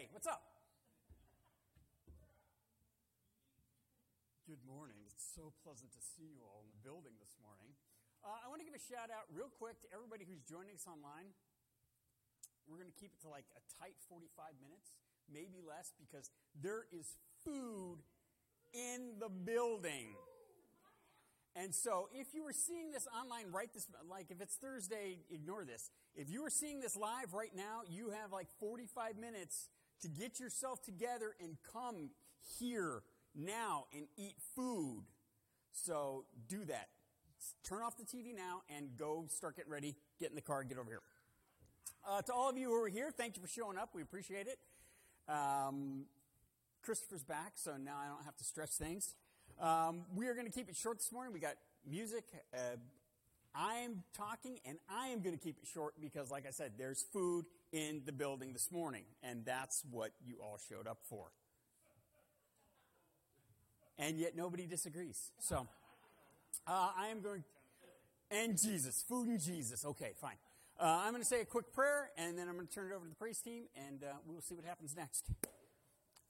Hey, 0.00 0.08
what's 0.16 0.24
up? 0.24 0.40
Good 4.48 4.64
morning. 4.64 4.96
It's 5.12 5.28
so 5.36 5.52
pleasant 5.60 5.92
to 5.92 6.00
see 6.00 6.24
you 6.24 6.40
all 6.40 6.64
in 6.64 6.72
the 6.72 6.80
building 6.80 7.12
this 7.20 7.36
morning. 7.36 7.76
Uh, 8.24 8.32
I 8.40 8.48
want 8.48 8.64
to 8.64 8.66
give 8.66 8.72
a 8.72 8.80
shout 8.80 9.12
out 9.12 9.28
real 9.28 9.52
quick 9.52 9.76
to 9.84 9.92
everybody 9.92 10.24
who's 10.24 10.40
joining 10.48 10.72
us 10.72 10.88
online. 10.88 11.36
We're 12.64 12.80
going 12.80 12.88
to 12.88 12.96
keep 12.96 13.12
it 13.12 13.20
to 13.20 13.28
like 13.28 13.44
a 13.52 13.60
tight 13.76 14.00
45 14.08 14.56
minutes, 14.64 14.88
maybe 15.28 15.60
less, 15.60 15.92
because 16.00 16.32
there 16.56 16.88
is 16.96 17.20
food 17.44 18.00
in 18.72 19.20
the 19.20 19.28
building. 19.28 20.16
And 21.52 21.76
so, 21.76 22.08
if 22.16 22.32
you 22.32 22.40
were 22.40 22.56
seeing 22.56 22.88
this 22.88 23.04
online 23.12 23.52
right 23.52 23.68
this, 23.68 23.84
like 24.08 24.32
if 24.32 24.40
it's 24.40 24.56
Thursday, 24.56 25.20
ignore 25.28 25.68
this. 25.68 25.92
If 26.16 26.32
you 26.32 26.40
were 26.40 26.48
seeing 26.48 26.80
this 26.80 26.96
live 26.96 27.36
right 27.36 27.52
now, 27.52 27.84
you 27.84 28.16
have 28.16 28.32
like 28.32 28.48
45 28.64 29.20
minutes 29.20 29.68
to 30.02 30.08
get 30.08 30.40
yourself 30.40 30.82
together 30.82 31.34
and 31.42 31.56
come 31.72 32.10
here 32.58 33.02
now 33.34 33.86
and 33.94 34.06
eat 34.16 34.36
food. 34.54 35.04
So, 35.72 36.24
do 36.48 36.64
that. 36.66 36.88
Turn 37.64 37.82
off 37.82 37.96
the 37.96 38.04
TV 38.04 38.34
now 38.34 38.62
and 38.76 38.96
go 38.98 39.24
start 39.28 39.56
getting 39.56 39.72
ready, 39.72 39.94
get 40.18 40.30
in 40.30 40.34
the 40.34 40.42
car, 40.42 40.60
and 40.60 40.68
get 40.68 40.78
over 40.78 40.90
here. 40.90 41.02
Uh, 42.06 42.22
to 42.22 42.32
all 42.32 42.48
of 42.48 42.58
you 42.58 42.68
who 42.68 42.82
are 42.82 42.88
here, 42.88 43.10
thank 43.10 43.36
you 43.36 43.42
for 43.42 43.48
showing 43.48 43.78
up. 43.78 43.90
We 43.94 44.02
appreciate 44.02 44.46
it. 44.46 44.58
Um, 45.28 46.06
Christopher's 46.82 47.22
back, 47.22 47.52
so 47.54 47.76
now 47.76 47.96
I 48.02 48.08
don't 48.08 48.24
have 48.24 48.36
to 48.36 48.44
stretch 48.44 48.70
things. 48.70 49.14
Um, 49.60 50.02
we 50.14 50.26
are 50.26 50.34
going 50.34 50.46
to 50.46 50.52
keep 50.52 50.68
it 50.68 50.76
short 50.76 50.98
this 50.98 51.12
morning. 51.12 51.32
We 51.32 51.40
got 51.40 51.54
music. 51.88 52.24
Uh, 52.54 52.76
I'm 53.54 54.02
talking, 54.16 54.58
and 54.64 54.78
I 54.88 55.08
am 55.08 55.20
going 55.20 55.36
to 55.36 55.42
keep 55.42 55.58
it 55.58 55.66
short 55.66 55.94
because, 56.00 56.30
like 56.30 56.46
I 56.46 56.50
said, 56.50 56.72
there's 56.78 57.02
food 57.02 57.44
in 57.72 58.02
the 58.04 58.12
building 58.12 58.52
this 58.52 58.70
morning, 58.70 59.04
and 59.22 59.44
that's 59.44 59.84
what 59.90 60.10
you 60.24 60.36
all 60.42 60.58
showed 60.68 60.86
up 60.86 60.98
for. 61.08 61.28
And 63.98 64.18
yet 64.18 64.36
nobody 64.36 64.66
disagrees. 64.66 65.30
So 65.38 65.66
uh, 66.66 66.90
I 66.96 67.08
am 67.08 67.20
going, 67.20 67.44
and 68.30 68.60
Jesus, 68.60 69.04
food 69.08 69.28
and 69.28 69.40
Jesus. 69.40 69.84
Okay, 69.84 70.12
fine. 70.20 70.36
Uh, 70.80 71.02
I'm 71.04 71.10
going 71.10 71.22
to 71.22 71.28
say 71.28 71.42
a 71.42 71.44
quick 71.44 71.72
prayer, 71.74 72.10
and 72.16 72.38
then 72.38 72.48
I'm 72.48 72.54
going 72.54 72.66
to 72.66 72.72
turn 72.72 72.90
it 72.90 72.94
over 72.94 73.04
to 73.04 73.10
the 73.10 73.16
praise 73.16 73.38
team, 73.40 73.64
and 73.76 74.02
uh, 74.02 74.14
we 74.26 74.34
will 74.34 74.42
see 74.42 74.54
what 74.54 74.64
happens 74.64 74.96
next. 74.96 75.30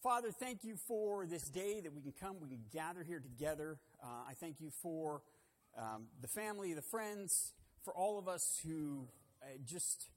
Father, 0.02 0.32
thank 0.32 0.64
you 0.64 0.76
for 0.76 1.26
this 1.26 1.44
day 1.44 1.80
that 1.80 1.94
we 1.94 2.00
can 2.00 2.12
come, 2.18 2.36
we 2.40 2.48
can 2.48 2.64
gather 2.72 3.04
here 3.04 3.20
together. 3.20 3.78
Uh, 4.02 4.06
I 4.28 4.32
thank 4.34 4.60
you 4.60 4.70
for 4.82 5.22
um, 5.78 6.06
the 6.20 6.26
family, 6.26 6.74
the 6.74 6.82
friends, 6.82 7.52
for 7.84 7.94
all 7.94 8.18
of 8.18 8.26
us 8.26 8.60
who 8.66 9.06
uh, 9.42 9.46
just 9.64 10.08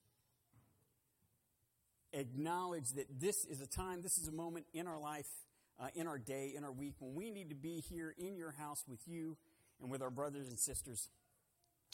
acknowledge 2.14 2.92
that 2.94 3.20
this 3.20 3.46
is 3.46 3.62
a 3.62 3.68
time, 3.68 4.02
this 4.02 4.18
is 4.18 4.28
a 4.28 4.32
moment 4.32 4.66
in 4.74 4.88
our 4.88 5.00
life, 5.00 5.28
uh, 5.80 5.88
in 5.96 6.08
our 6.08 6.20
day, 6.20 6.54
in 6.56 6.64
our 6.64 6.72
week, 6.72 6.96
when 7.00 7.16
we 7.16 7.32
need 7.32 7.50
to 7.50 7.56
be 7.56 7.84
here 7.90 8.14
in 8.18 8.36
your 8.36 8.52
house 8.52 8.84
with 8.88 9.08
you 9.08 9.38
and 9.82 9.90
with 9.90 10.02
our 10.02 10.10
brothers 10.10 10.48
and 10.48 10.60
sisters. 10.60 11.10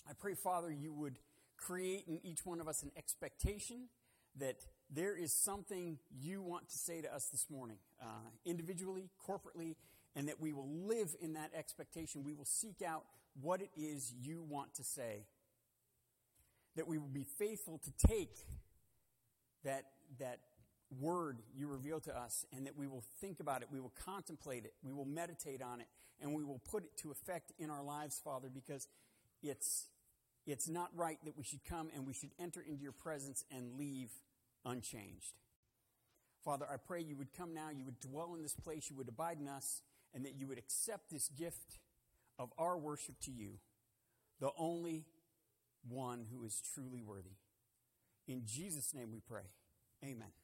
I 0.07 0.13
pray, 0.13 0.35
Father, 0.35 0.71
you 0.71 0.93
would 0.93 1.19
create 1.57 2.05
in 2.07 2.19
each 2.23 2.45
one 2.45 2.61
of 2.61 2.67
us 2.67 2.83
an 2.83 2.91
expectation 2.97 3.89
that 4.37 4.65
there 4.89 5.15
is 5.15 5.33
something 5.33 5.97
you 6.19 6.41
want 6.41 6.69
to 6.69 6.77
say 6.77 7.01
to 7.01 7.13
us 7.13 7.25
this 7.29 7.47
morning, 7.49 7.77
uh, 8.01 8.29
individually, 8.45 9.09
corporately, 9.27 9.75
and 10.15 10.27
that 10.27 10.39
we 10.39 10.53
will 10.53 10.69
live 10.69 11.15
in 11.21 11.33
that 11.33 11.51
expectation. 11.55 12.23
We 12.23 12.33
will 12.33 12.45
seek 12.45 12.81
out 12.81 13.03
what 13.41 13.61
it 13.61 13.69
is 13.77 14.13
you 14.21 14.41
want 14.41 14.73
to 14.75 14.83
say. 14.83 15.25
That 16.75 16.87
we 16.87 16.97
will 16.97 17.07
be 17.07 17.25
faithful 17.37 17.79
to 17.79 18.07
take 18.07 18.35
that, 19.63 19.83
that 20.19 20.39
word 20.99 21.39
you 21.55 21.67
reveal 21.67 21.99
to 21.99 22.17
us 22.17 22.45
and 22.51 22.65
that 22.65 22.75
we 22.75 22.87
will 22.87 23.03
think 23.21 23.39
about 23.39 23.61
it, 23.61 23.67
we 23.71 23.79
will 23.79 23.93
contemplate 24.05 24.65
it, 24.65 24.73
we 24.83 24.91
will 24.91 25.05
meditate 25.05 25.61
on 25.61 25.81
it, 25.81 25.87
and 26.21 26.33
we 26.33 26.43
will 26.43 26.59
put 26.59 26.83
it 26.83 26.97
to 26.97 27.11
effect 27.11 27.51
in 27.59 27.69
our 27.69 27.83
lives, 27.83 28.19
Father, 28.23 28.49
because 28.53 28.87
it's, 29.41 29.87
it's 30.45 30.67
not 30.67 30.89
right 30.95 31.17
that 31.23 31.37
we 31.37 31.43
should 31.43 31.63
come 31.63 31.89
and 31.95 32.05
we 32.05 32.13
should 32.13 32.31
enter 32.39 32.61
into 32.61 32.81
your 32.81 32.91
presence 32.91 33.45
and 33.51 33.77
leave 33.77 34.11
unchanged. 34.65 35.33
Father, 36.43 36.65
I 36.71 36.77
pray 36.77 37.01
you 37.01 37.15
would 37.17 37.33
come 37.37 37.53
now, 37.53 37.69
you 37.69 37.85
would 37.85 37.99
dwell 37.99 38.33
in 38.35 38.41
this 38.41 38.55
place, 38.55 38.89
you 38.89 38.95
would 38.95 39.09
abide 39.09 39.39
in 39.39 39.47
us, 39.47 39.81
and 40.13 40.25
that 40.25 40.35
you 40.35 40.47
would 40.47 40.57
accept 40.57 41.11
this 41.11 41.29
gift 41.29 41.77
of 42.37 42.51
our 42.57 42.77
worship 42.77 43.15
to 43.21 43.31
you, 43.31 43.59
the 44.39 44.51
only 44.57 45.05
one 45.87 46.25
who 46.31 46.43
is 46.45 46.61
truly 46.73 47.01
worthy. 47.01 47.35
In 48.27 48.43
Jesus' 48.45 48.93
name 48.93 49.11
we 49.11 49.19
pray. 49.19 49.43
Amen. 50.03 50.38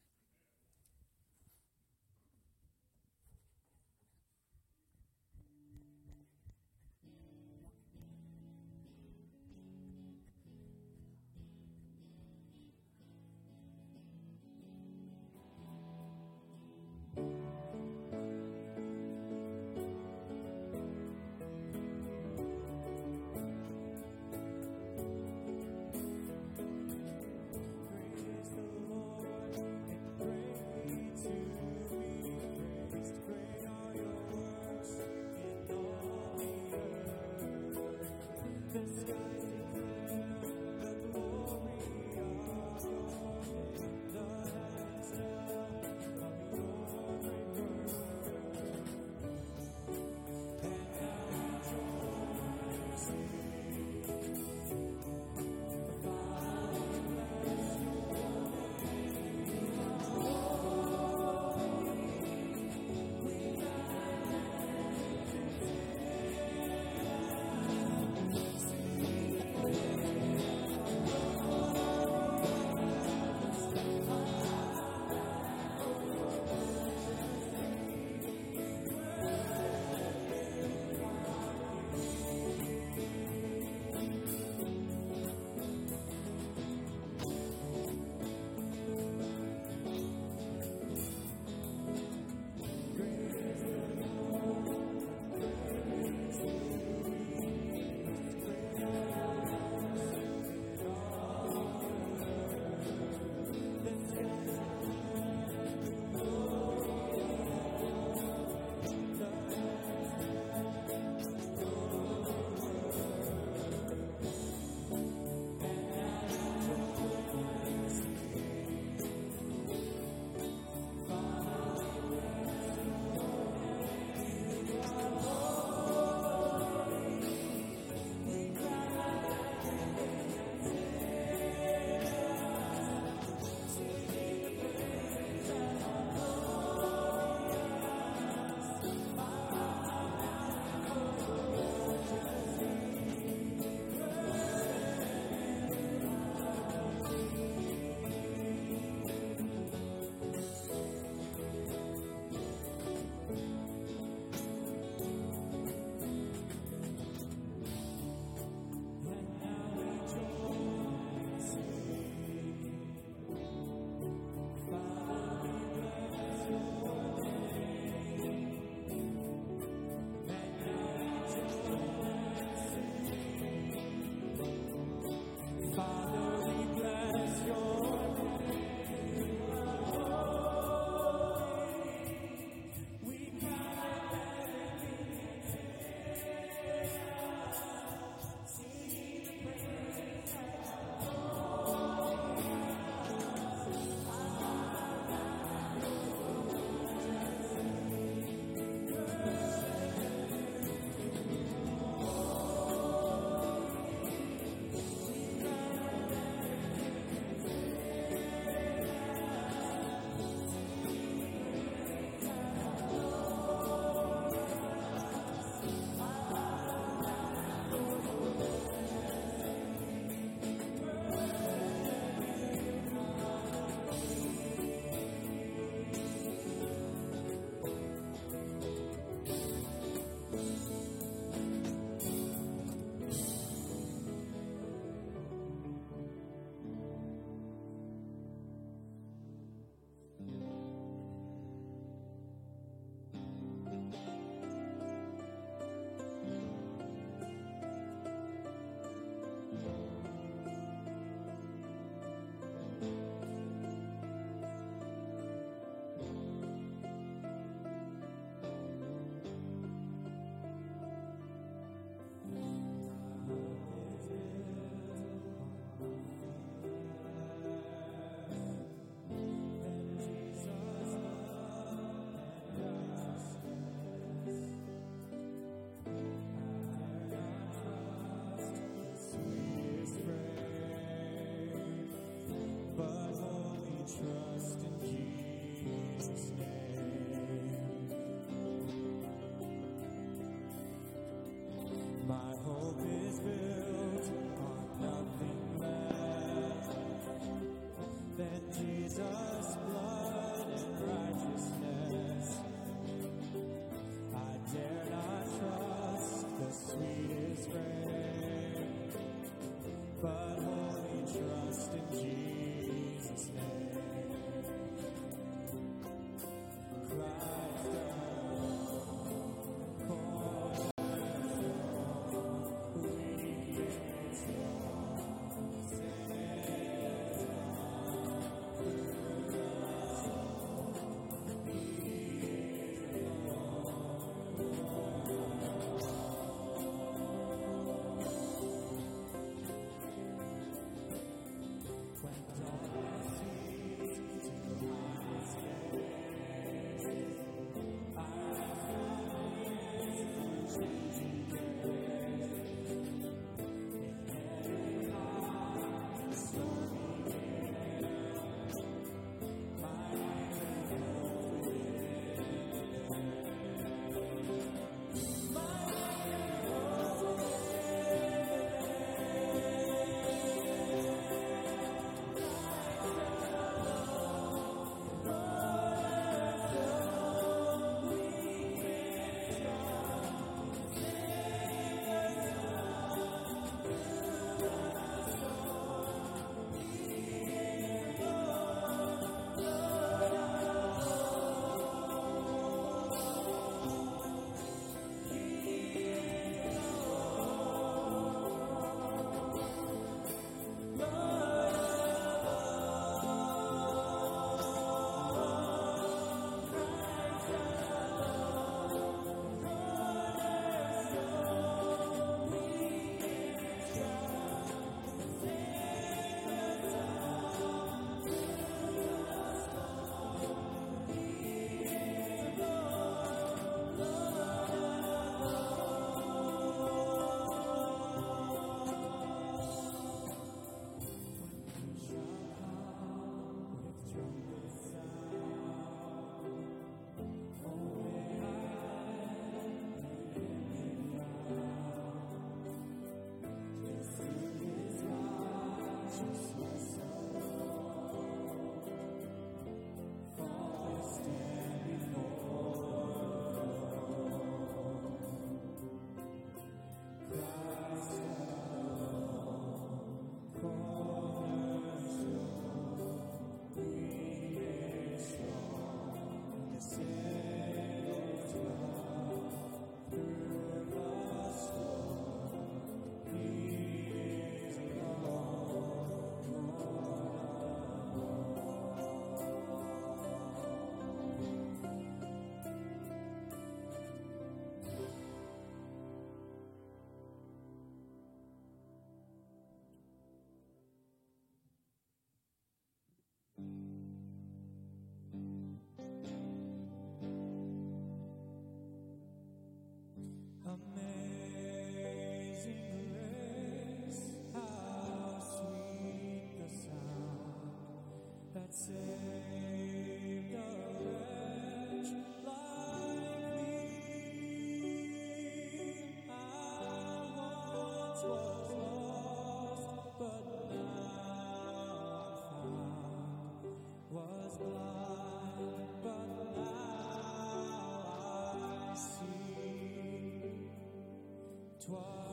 toi. 531.65 532.04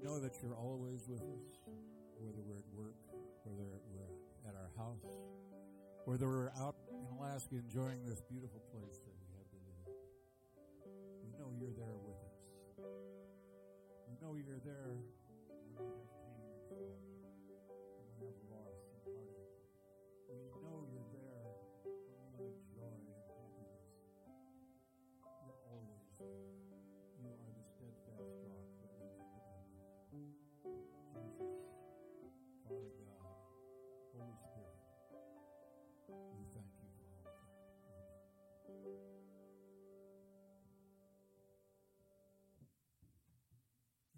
We 0.00 0.08
know 0.08 0.18
that 0.18 0.32
you're 0.40 0.56
always 0.56 1.04
with 1.08 1.20
us, 1.20 1.60
whether 2.16 2.40
we're 2.40 2.56
at 2.56 2.72
work, 2.72 2.96
whether 3.44 3.68
we're 3.68 4.48
at 4.48 4.56
our 4.56 4.72
house, 4.78 5.04
whether 6.06 6.26
we're 6.26 6.48
out 6.56 6.76
in 6.88 7.04
Alaska 7.18 7.56
enjoying 7.56 8.00
this 8.08 8.22
beautiful 8.24 8.64
place 8.72 8.96
that 8.96 9.12
we 9.12 9.28
have 9.36 9.44
to 9.52 9.60
live 9.60 9.76
in. 9.84 10.00
We 11.20 11.36
know 11.36 11.52
you're 11.52 11.76
there 11.76 12.00
with 12.00 12.16
us. 12.16 12.40
We 14.08 14.16
know 14.24 14.40
you're 14.40 14.64
there 14.64 14.96
when 15.76 15.84
we 15.84 16.00
have 16.00 16.16
pain 16.16 16.48
and 16.48 16.64
sorrow, 16.64 17.09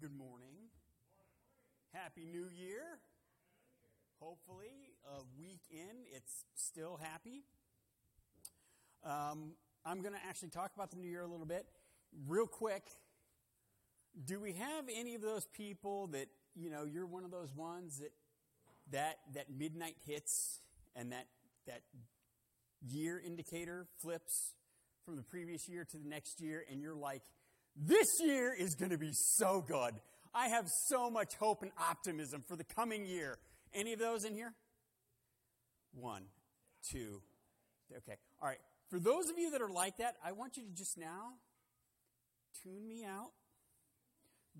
Good 0.03 0.17
morning. 0.17 0.57
Happy 1.93 2.25
New 2.25 2.49
Year. 2.53 2.81
Hopefully, 4.19 4.91
a 5.09 5.21
week 5.39 5.61
in, 5.71 5.95
it's 6.13 6.43
still 6.55 6.99
happy. 7.01 7.43
Um, 9.05 9.53
I'm 9.85 10.01
going 10.01 10.13
to 10.13 10.19
actually 10.27 10.49
talk 10.49 10.71
about 10.75 10.91
the 10.91 10.97
new 10.97 11.07
year 11.07 11.21
a 11.21 11.27
little 11.27 11.45
bit. 11.45 11.67
Real 12.27 12.47
quick, 12.47 12.83
do 14.25 14.41
we 14.41 14.51
have 14.51 14.89
any 14.93 15.15
of 15.15 15.21
those 15.21 15.45
people 15.45 16.07
that, 16.07 16.27
you 16.53 16.69
know, 16.69 16.83
you're 16.83 17.05
one 17.05 17.23
of 17.23 17.31
those 17.31 17.55
ones 17.55 17.99
that 17.99 18.11
that, 18.91 19.19
that 19.35 19.57
midnight 19.57 19.95
hits 20.05 20.59
and 20.97 21.13
that, 21.13 21.27
that 21.65 21.83
year 22.85 23.21
indicator 23.25 23.87
flips 24.01 24.51
from 25.05 25.15
the 25.15 25.23
previous 25.23 25.69
year 25.69 25.85
to 25.85 25.97
the 25.97 26.09
next 26.09 26.41
year, 26.41 26.65
and 26.69 26.81
you're 26.81 26.93
like, 26.93 27.21
this 27.75 28.21
year 28.21 28.53
is 28.53 28.75
going 28.75 28.91
to 28.91 28.97
be 28.97 29.11
so 29.11 29.63
good. 29.65 29.93
I 30.33 30.47
have 30.47 30.69
so 30.69 31.09
much 31.09 31.35
hope 31.35 31.61
and 31.61 31.71
optimism 31.79 32.43
for 32.47 32.55
the 32.55 32.63
coming 32.63 33.05
year. 33.05 33.37
Any 33.73 33.93
of 33.93 33.99
those 33.99 34.25
in 34.25 34.33
here? 34.33 34.53
One, 35.93 36.23
two. 36.87 37.21
Okay. 37.95 38.17
All 38.41 38.47
right. 38.47 38.59
For 38.89 38.99
those 38.99 39.29
of 39.29 39.37
you 39.37 39.51
that 39.51 39.61
are 39.61 39.69
like 39.69 39.97
that, 39.97 40.15
I 40.23 40.31
want 40.31 40.57
you 40.57 40.63
to 40.63 40.69
just 40.69 40.97
now 40.97 41.33
tune 42.63 42.87
me 42.87 43.03
out. 43.03 43.31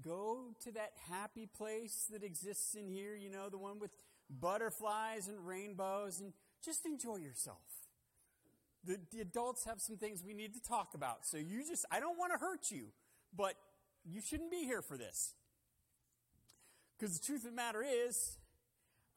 Go 0.04 0.56
to 0.64 0.72
that 0.72 0.94
happy 1.10 1.48
place 1.48 2.08
that 2.12 2.24
exists 2.24 2.74
in 2.74 2.88
here, 2.88 3.16
you 3.16 3.30
know, 3.30 3.50
the 3.50 3.60
one 3.60 3.80
with 3.80 3.92
butterflies 4.30 5.28
and 5.28 5.46
rainbows, 5.46 6.20
and 6.20 6.34
just 6.64 6.86
enjoy 6.86 7.18
yourself. 7.18 7.62
The, 8.84 8.98
the 9.12 9.22
adults 9.22 9.66
have 9.66 9.80
some 9.80 9.98
things 9.98 10.24
we 10.26 10.34
need 10.34 10.54
to 10.56 10.62
talk 10.62 10.94
about. 10.96 11.26
So 11.26 11.38
you 11.38 11.64
just, 11.68 11.86
I 11.92 12.00
don't 12.00 12.18
want 12.18 12.34
to 12.34 12.40
hurt 12.40 12.72
you, 12.72 12.88
but 13.36 13.56
you 14.06 14.22
shouldn't 14.22 14.52
be 14.52 14.64
here 14.66 14.82
for 14.82 14.98
this. 14.98 15.34
Because 16.98 17.18
the 17.18 17.26
truth 17.26 17.44
of 17.44 17.52
the 17.52 17.56
matter 17.56 17.84
is, 17.84 18.38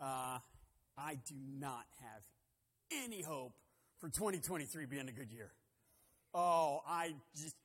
uh, 0.01 0.39
I 0.99 1.15
do 1.27 1.35
not 1.59 1.85
have 2.01 2.23
any 3.05 3.23
hope 3.23 3.53
for 3.99 4.09
2023 4.09 4.87
being 4.87 5.09
a 5.09 5.13
good 5.13 5.31
year. 5.33 5.53
Oh, 6.35 6.81
I 6.87 7.15
just, 7.37 7.57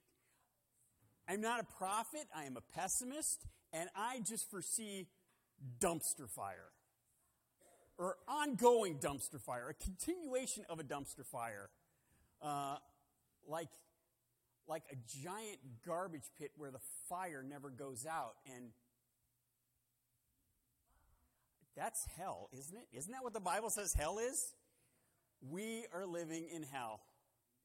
I'm 1.27 1.41
not 1.41 1.59
a 1.59 1.65
prophet, 1.77 2.27
I 2.35 2.43
am 2.45 2.57
a 2.57 2.61
pessimist, 2.73 3.45
and 3.73 3.89
I 3.95 4.19
just 4.27 4.49
foresee 4.49 5.07
dumpster 5.79 6.29
fire. 6.29 6.71
Or 7.97 8.17
ongoing 8.27 8.97
dumpster 8.97 9.39
fire, 9.39 9.69
a 9.69 9.73
continuation 9.73 10.65
of 10.69 10.79
a 10.79 10.83
dumpster 10.83 11.25
fire. 11.25 11.69
Uh, 12.41 12.77
like, 13.47 13.69
like 14.71 14.83
a 14.89 14.95
giant 15.21 15.59
garbage 15.85 16.31
pit 16.39 16.51
where 16.55 16.71
the 16.71 16.79
fire 17.09 17.43
never 17.47 17.69
goes 17.69 18.05
out. 18.09 18.35
And 18.55 18.69
that's 21.75 22.07
hell, 22.17 22.49
isn't 22.57 22.77
it? 22.77 22.87
Isn't 22.97 23.11
that 23.11 23.21
what 23.21 23.33
the 23.33 23.41
Bible 23.41 23.69
says 23.69 23.93
hell 23.93 24.17
is? 24.17 24.53
We 25.41 25.85
are 25.93 26.05
living 26.05 26.47
in 26.55 26.63
hell. 26.63 27.01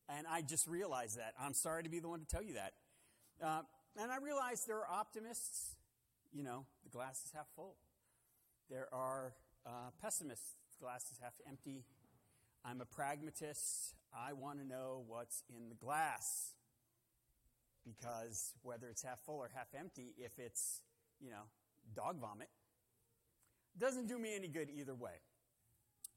And 0.08 0.26
I 0.26 0.42
just 0.42 0.66
realized 0.66 1.16
that. 1.18 1.34
I'm 1.40 1.54
sorry 1.54 1.84
to 1.84 1.88
be 1.88 2.00
the 2.00 2.08
one 2.08 2.18
to 2.18 2.26
tell 2.26 2.42
you 2.42 2.54
that. 2.54 2.72
Uh, 3.40 3.62
and 4.00 4.10
I 4.10 4.16
realize 4.16 4.64
there 4.66 4.78
are 4.78 4.90
optimists. 4.90 5.76
You 6.32 6.42
know, 6.42 6.66
the 6.82 6.90
glass 6.90 7.22
is 7.24 7.30
half 7.32 7.46
full. 7.54 7.76
There 8.68 8.88
are 8.92 9.34
uh, 9.64 9.90
pessimists. 10.02 10.54
The 10.72 10.84
glass 10.84 11.04
is 11.12 11.18
half 11.22 11.34
empty. 11.48 11.84
I'm 12.64 12.80
a 12.80 12.84
pragmatist. 12.84 13.94
I 14.12 14.32
want 14.32 14.58
to 14.58 14.66
know 14.66 15.04
what's 15.06 15.44
in 15.48 15.68
the 15.68 15.76
glass. 15.76 16.54
Because 17.86 18.54
whether 18.62 18.88
it's 18.88 19.02
half 19.02 19.20
full 19.20 19.36
or 19.36 19.50
half 19.54 19.68
empty, 19.78 20.14
if 20.18 20.38
it's, 20.38 20.80
you 21.20 21.30
know, 21.30 21.44
dog 21.94 22.20
vomit, 22.20 22.48
doesn't 23.78 24.08
do 24.08 24.18
me 24.18 24.34
any 24.34 24.48
good 24.48 24.68
either 24.70 24.94
way. 24.94 25.20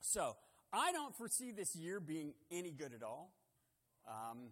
So, 0.02 0.36
I 0.72 0.92
don't 0.92 1.16
foresee 1.16 1.52
this 1.52 1.76
year 1.76 2.00
being 2.00 2.34
any 2.52 2.72
good 2.72 2.94
at 2.94 3.04
all. 3.04 3.32
Um, 4.08 4.50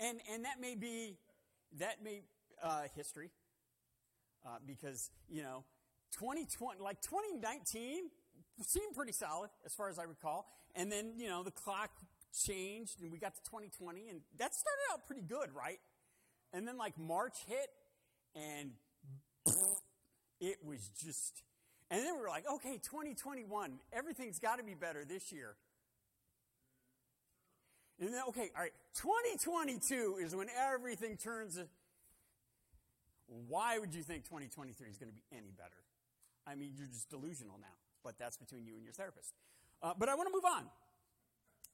and, 0.00 0.18
and 0.32 0.44
that 0.44 0.60
may 0.60 0.74
be, 0.74 1.16
that 1.78 2.02
may, 2.02 2.22
uh, 2.62 2.82
history. 2.94 3.30
Uh, 4.46 4.58
because, 4.66 5.10
you 5.28 5.42
know, 5.42 5.64
2020, 6.12 6.80
like 6.80 7.00
2019 7.02 8.10
seemed 8.62 8.94
pretty 8.94 9.12
solid 9.12 9.50
as 9.66 9.74
far 9.74 9.88
as 9.88 9.98
I 9.98 10.04
recall. 10.04 10.46
And 10.74 10.90
then, 10.90 11.12
you 11.16 11.28
know, 11.28 11.42
the 11.42 11.50
clock 11.50 11.90
changed 12.46 13.02
and 13.02 13.10
we 13.10 13.18
got 13.18 13.34
to 13.34 13.42
2020 13.42 14.08
and 14.08 14.20
that 14.38 14.54
started 14.54 14.82
out 14.92 15.06
pretty 15.06 15.22
good, 15.22 15.50
right? 15.54 15.80
And 16.52 16.66
then 16.66 16.76
like 16.78 16.98
March 16.98 17.36
hit 17.46 17.70
and 18.34 18.70
it 20.40 20.58
was 20.64 20.90
just, 21.02 21.42
and 21.90 22.00
then 22.04 22.14
we 22.14 22.20
were 22.20 22.28
like, 22.28 22.44
okay, 22.54 22.78
2021, 22.82 23.78
everything's 23.92 24.38
got 24.38 24.58
to 24.58 24.64
be 24.64 24.74
better 24.74 25.04
this 25.04 25.32
year. 25.32 25.56
And 28.00 28.14
then, 28.14 28.22
okay, 28.28 28.50
all 28.54 28.62
right, 28.62 28.72
2022 28.94 30.18
is 30.22 30.34
when 30.34 30.46
everything 30.72 31.16
turns. 31.16 31.58
Why 33.48 33.78
would 33.78 33.94
you 33.94 34.02
think 34.02 34.24
2023 34.24 34.88
is 34.88 34.96
going 34.98 35.10
to 35.10 35.14
be 35.14 35.24
any 35.32 35.50
better? 35.50 35.82
I 36.46 36.54
mean, 36.54 36.72
you're 36.76 36.86
just 36.86 37.10
delusional 37.10 37.58
now, 37.60 37.74
but 38.04 38.16
that's 38.18 38.36
between 38.36 38.66
you 38.66 38.76
and 38.76 38.84
your 38.84 38.92
therapist. 38.92 39.34
Uh, 39.82 39.92
but 39.98 40.08
I 40.08 40.14
want 40.14 40.28
to 40.28 40.34
move 40.34 40.44
on 40.44 40.64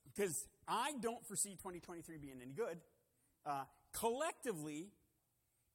because 0.05 0.47
I 0.67 0.93
don't 1.01 1.25
foresee 1.27 1.51
2023 1.51 2.17
being 2.19 2.41
any 2.43 2.53
good. 2.53 2.79
Uh, 3.45 3.65
collectively, 3.95 4.89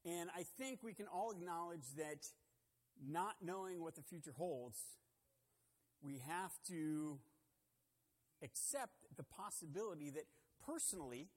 and 0.05 0.29
I 0.35 0.43
think 0.57 0.83
we 0.83 0.93
can 0.93 1.07
all 1.07 1.31
acknowledge 1.31 1.85
that 1.97 2.27
not 3.07 3.35
knowing 3.41 3.81
what 3.81 3.95
the 3.95 4.01
future 4.03 4.33
holds, 4.37 4.77
we 6.01 6.21
have 6.27 6.51
to 6.67 7.17
accept 8.43 8.93
the 9.17 9.23
possibility 9.23 10.09
that 10.11 10.25
personally 10.65 11.27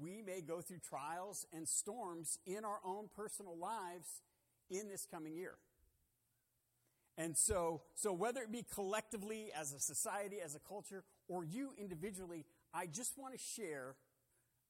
we 0.00 0.22
may 0.22 0.40
go 0.40 0.60
through 0.60 0.78
trials 0.78 1.46
and 1.52 1.68
storms 1.68 2.38
in 2.46 2.64
our 2.64 2.78
own 2.84 3.08
personal 3.14 3.56
lives 3.56 4.22
in 4.70 4.88
this 4.88 5.06
coming 5.10 5.36
year. 5.36 5.54
And 7.18 7.36
so, 7.36 7.82
so 7.94 8.12
whether 8.12 8.40
it 8.40 8.50
be 8.50 8.64
collectively 8.74 9.50
as 9.54 9.72
a 9.72 9.80
society, 9.80 10.40
as 10.42 10.54
a 10.54 10.60
culture, 10.60 11.04
or 11.28 11.44
you 11.44 11.72
individually, 11.78 12.46
I 12.72 12.86
just 12.86 13.18
want 13.18 13.34
to 13.34 13.38
share 13.38 13.96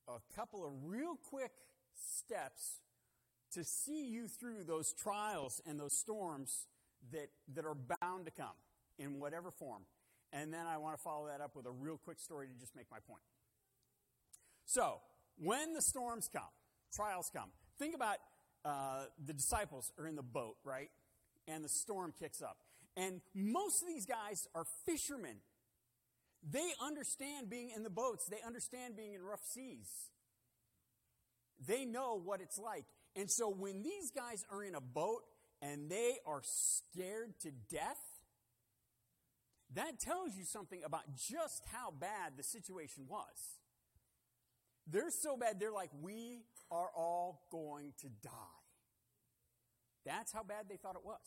a 0.08 0.18
couple 0.34 0.64
of 0.64 0.72
real 0.84 1.16
quick 1.16 1.52
steps 1.94 2.80
to 3.52 3.64
see 3.64 4.06
you 4.06 4.28
through 4.28 4.64
those 4.64 4.92
trials 4.92 5.60
and 5.66 5.78
those 5.78 5.96
storms 5.96 6.66
that, 7.12 7.28
that 7.54 7.64
are 7.64 7.76
bound 8.00 8.26
to 8.26 8.30
come 8.30 8.56
in 8.98 9.20
whatever 9.20 9.50
form. 9.50 9.82
And 10.32 10.52
then 10.52 10.66
I 10.66 10.78
want 10.78 10.96
to 10.96 11.02
follow 11.02 11.26
that 11.26 11.40
up 11.40 11.54
with 11.54 11.66
a 11.66 11.70
real 11.70 11.98
quick 11.98 12.18
story 12.18 12.46
to 12.48 12.54
just 12.58 12.74
make 12.74 12.86
my 12.90 12.98
point. 13.06 13.22
So, 14.64 15.00
when 15.36 15.74
the 15.74 15.82
storms 15.82 16.28
come, 16.32 16.42
trials 16.94 17.30
come, 17.34 17.50
think 17.78 17.94
about 17.94 18.16
uh, 18.64 19.04
the 19.24 19.32
disciples 19.32 19.92
are 19.98 20.06
in 20.06 20.16
the 20.16 20.22
boat, 20.22 20.56
right? 20.64 20.88
And 21.48 21.64
the 21.64 21.68
storm 21.68 22.12
kicks 22.18 22.40
up. 22.40 22.58
And 22.96 23.20
most 23.34 23.82
of 23.82 23.88
these 23.88 24.06
guys 24.06 24.46
are 24.54 24.64
fishermen. 24.86 25.36
They 26.48 26.72
understand 26.80 27.48
being 27.48 27.70
in 27.74 27.82
the 27.82 27.90
boats, 27.90 28.26
they 28.26 28.40
understand 28.44 28.96
being 28.96 29.14
in 29.14 29.22
rough 29.22 29.44
seas. 29.44 30.10
They 31.64 31.84
know 31.84 32.20
what 32.22 32.40
it's 32.40 32.58
like. 32.58 32.84
And 33.14 33.30
so 33.30 33.48
when 33.48 33.82
these 33.82 34.10
guys 34.10 34.44
are 34.50 34.64
in 34.64 34.74
a 34.74 34.80
boat 34.80 35.22
and 35.60 35.88
they 35.88 36.16
are 36.26 36.42
scared 36.42 37.38
to 37.40 37.50
death, 37.70 38.00
that 39.74 40.00
tells 40.00 40.36
you 40.36 40.44
something 40.44 40.82
about 40.84 41.02
just 41.16 41.62
how 41.72 41.92
bad 41.92 42.32
the 42.36 42.42
situation 42.42 43.04
was. 43.08 43.58
They're 44.86 45.10
so 45.10 45.36
bad, 45.36 45.60
they're 45.60 45.72
like, 45.72 45.90
we 46.02 46.42
are 46.70 46.88
all 46.96 47.46
going 47.52 47.92
to 48.00 48.08
die. 48.22 48.30
That's 50.04 50.32
how 50.32 50.42
bad 50.42 50.66
they 50.68 50.76
thought 50.76 50.96
it 50.96 51.04
was. 51.04 51.20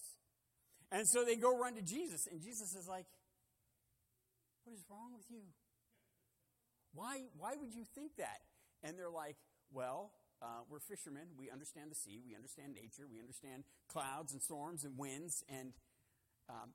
And 0.92 1.08
so 1.08 1.24
they 1.24 1.38
go 1.38 1.58
run 1.58 1.76
to 1.76 1.82
Jesus, 1.82 2.28
and 2.30 2.42
Jesus 2.42 2.76
is 2.76 2.88
like, 2.88 3.06
What 4.66 4.74
is 4.74 4.84
wrong 4.90 5.14
with 5.14 5.30
you? 5.30 5.46
Why, 6.94 7.26
why 7.38 7.54
would 7.56 7.74
you 7.74 7.84
think 7.94 8.18
that? 8.18 8.42
And 8.82 8.98
they're 8.98 9.14
like, 9.14 9.38
Well, 9.72 10.12
uh, 10.42 10.66
we're 10.70 10.80
fishermen. 10.80 11.38
We 11.38 11.52
understand 11.52 11.92
the 11.92 11.96
sea. 11.96 12.20
We 12.26 12.36
understand 12.36 12.74
nature. 12.74 13.06
We 13.10 13.20
understand 13.20 13.64
clouds 13.88 14.34
and 14.34 14.42
storms 14.42 14.84
and 14.84 14.98
winds. 14.98 15.44
And 15.48 15.74
um, 16.50 16.74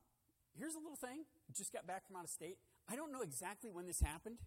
here's 0.57 0.75
a 0.75 0.79
little 0.79 0.97
thing. 0.97 1.25
Just 1.53 1.73
got 1.73 1.87
back 1.87 2.07
from 2.07 2.17
out 2.17 2.25
of 2.25 2.31
state. 2.31 2.59
I 2.89 2.97
don't 2.97 3.13
know 3.13 3.23
exactly 3.23 3.71
when 3.71 3.87
this 3.87 4.01
happened. 4.01 4.39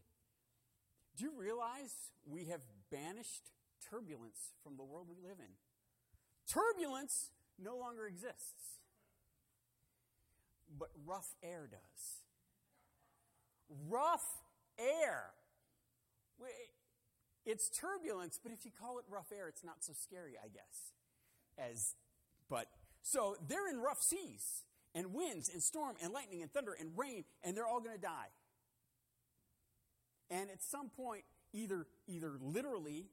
Do 1.18 1.26
you 1.26 1.32
realize 1.38 1.94
we 2.26 2.46
have 2.46 2.62
banished 2.92 3.52
turbulence 3.90 4.54
from 4.64 4.78
the 4.78 4.84
world 4.84 5.08
we 5.10 5.18
live 5.22 5.38
in? 5.40 5.54
Turbulence 6.48 7.32
no 7.62 7.78
longer 7.78 8.08
exists, 8.08 8.80
but 10.78 10.90
rough 11.06 11.36
air 11.44 11.70
does. 11.70 12.23
Rough 13.90 14.26
air. 14.78 15.32
It's 17.46 17.70
turbulence, 17.70 18.40
but 18.42 18.52
if 18.52 18.66
you 18.66 18.72
call 18.72 19.00
it 19.00 19.06
rough 19.10 19.32
air, 19.36 19.48
it's 19.48 19.64
not 19.64 19.84
so 19.84 19.94
scary, 19.94 20.34
I 20.42 20.48
guess. 20.48 20.94
As, 21.58 21.96
but 22.50 22.68
so 23.02 23.36
they're 23.48 23.70
in 23.70 23.80
rough 23.80 24.02
seas 24.02 24.64
and 24.96 25.14
winds 25.14 25.50
and 25.50 25.62
storm 25.62 25.96
and 26.02 26.14
lightning 26.14 26.42
and 26.42 26.52
thunder 26.52 26.76
and 26.80 26.92
rain, 26.96 27.26
and 27.44 27.56
they're 27.56 27.68
all 27.68 27.82
going 27.82 27.96
to 27.96 28.02
die. 28.02 28.32
And 30.30 30.50
at 30.50 30.64
some 30.64 30.90
point, 30.90 31.24
either 31.52 31.86
either 32.08 32.32
literally 32.42 33.08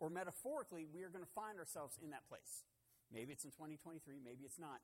or 0.00 0.10
metaphorically, 0.10 0.86
we 0.92 1.02
are 1.02 1.08
going 1.08 1.24
to 1.24 1.30
find 1.34 1.58
ourselves 1.58 1.96
in 2.02 2.10
that 2.10 2.28
place. 2.28 2.64
Maybe 3.12 3.32
it's 3.32 3.44
in 3.44 3.50
2023, 3.50 4.16
maybe 4.22 4.44
it's 4.44 4.58
not. 4.58 4.80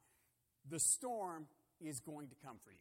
The 0.70 0.80
storm 0.80 1.46
is 1.80 2.00
going 2.00 2.28
to 2.28 2.36
come 2.42 2.56
for 2.64 2.70
you. 2.70 2.78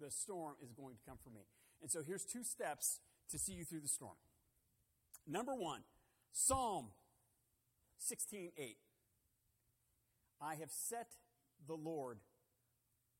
The 0.00 0.10
storm 0.10 0.54
is 0.62 0.72
going 0.72 0.96
to 0.96 1.00
come 1.08 1.18
for 1.22 1.30
me. 1.30 1.46
And 1.82 1.90
so 1.90 2.02
here's 2.06 2.24
two 2.24 2.42
steps 2.42 3.00
to 3.30 3.38
see 3.38 3.52
you 3.52 3.64
through 3.64 3.80
the 3.80 3.88
storm. 3.88 4.16
Number 5.26 5.54
one, 5.54 5.82
Psalm 6.32 6.88
16:8. 7.98 8.76
I 10.40 10.56
have 10.56 10.70
set 10.70 11.08
the 11.66 11.74
Lord 11.74 12.18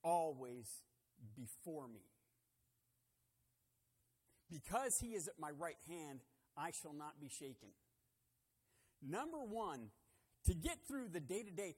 always 0.02 0.82
before 1.36 1.88
me. 1.88 2.02
Because 4.50 4.98
he 4.98 5.14
is 5.14 5.26
at 5.26 5.38
my 5.38 5.50
right 5.50 5.78
hand, 5.88 6.20
I 6.56 6.70
shall 6.70 6.92
not 6.92 7.20
be 7.20 7.28
shaken. 7.28 7.70
Number 9.02 9.42
one, 9.42 9.90
to 10.46 10.54
get 10.54 10.86
through 10.86 11.08
the 11.08 11.20
day 11.20 11.42
to 11.42 11.50
day, 11.50 11.76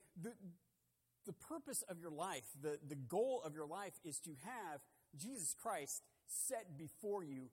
the 1.27 1.33
purpose 1.33 1.83
of 1.89 2.01
your 2.01 2.11
life, 2.11 2.45
the, 2.61 2.79
the 2.89 2.95
goal 2.95 3.43
of 3.45 3.55
your 3.55 3.67
life 3.67 3.95
is 4.05 4.19
to 4.21 4.31
have 4.45 4.81
Jesus 5.17 5.55
Christ 5.61 6.03
set 6.27 6.79
before 6.79 7.23
you 7.25 7.51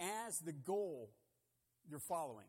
as 0.00 0.38
the 0.40 0.52
goal 0.52 1.10
you're 1.88 1.98
following, 1.98 2.46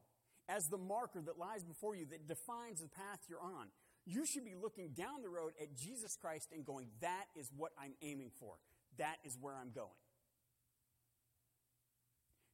as 0.49 0.67
the 0.67 0.77
marker 0.77 1.21
that 1.21 1.37
lies 1.37 1.63
before 1.63 1.95
you 1.95 2.05
that 2.05 2.27
defines 2.27 2.81
the 2.81 2.87
path 2.87 3.19
you're 3.29 3.41
on. 3.41 3.67
You 4.05 4.25
should 4.25 4.45
be 4.45 4.55
looking 4.59 4.89
down 4.89 5.21
the 5.21 5.29
road 5.29 5.53
at 5.61 5.75
Jesus 5.77 6.17
Christ 6.19 6.49
and 6.53 6.65
going, 6.65 6.87
That 7.01 7.25
is 7.35 7.51
what 7.55 7.71
I'm 7.79 7.93
aiming 8.01 8.31
for. 8.39 8.55
That 8.97 9.17
is 9.23 9.37
where 9.39 9.55
I'm 9.55 9.71
going. 9.71 9.89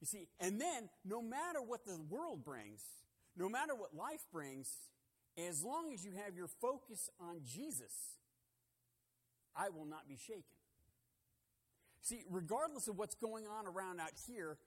You 0.01 0.07
see, 0.07 0.27
and 0.39 0.61
then 0.61 0.89
no 1.05 1.21
matter 1.21 1.61
what 1.61 1.85
the 1.85 1.99
world 2.09 2.43
brings, 2.43 2.83
no 3.35 3.49
matter 3.49 3.73
what 3.73 3.95
life 3.95 4.25
brings, 4.31 4.69
as 5.37 5.63
long 5.63 5.91
as 5.93 6.03
you 6.03 6.11
have 6.23 6.35
your 6.35 6.47
focus 6.47 7.09
on 7.19 7.41
Jesus, 7.45 7.93
I 9.55 9.69
will 9.69 9.85
not 9.85 10.07
be 10.07 10.15
shaken. 10.15 10.43
See, 12.01 12.23
regardless 12.29 12.87
of 12.87 12.97
what's 12.97 13.15
going 13.15 13.45
on 13.45 13.67
around 13.67 13.99
out 13.99 14.13
here, 14.27 14.57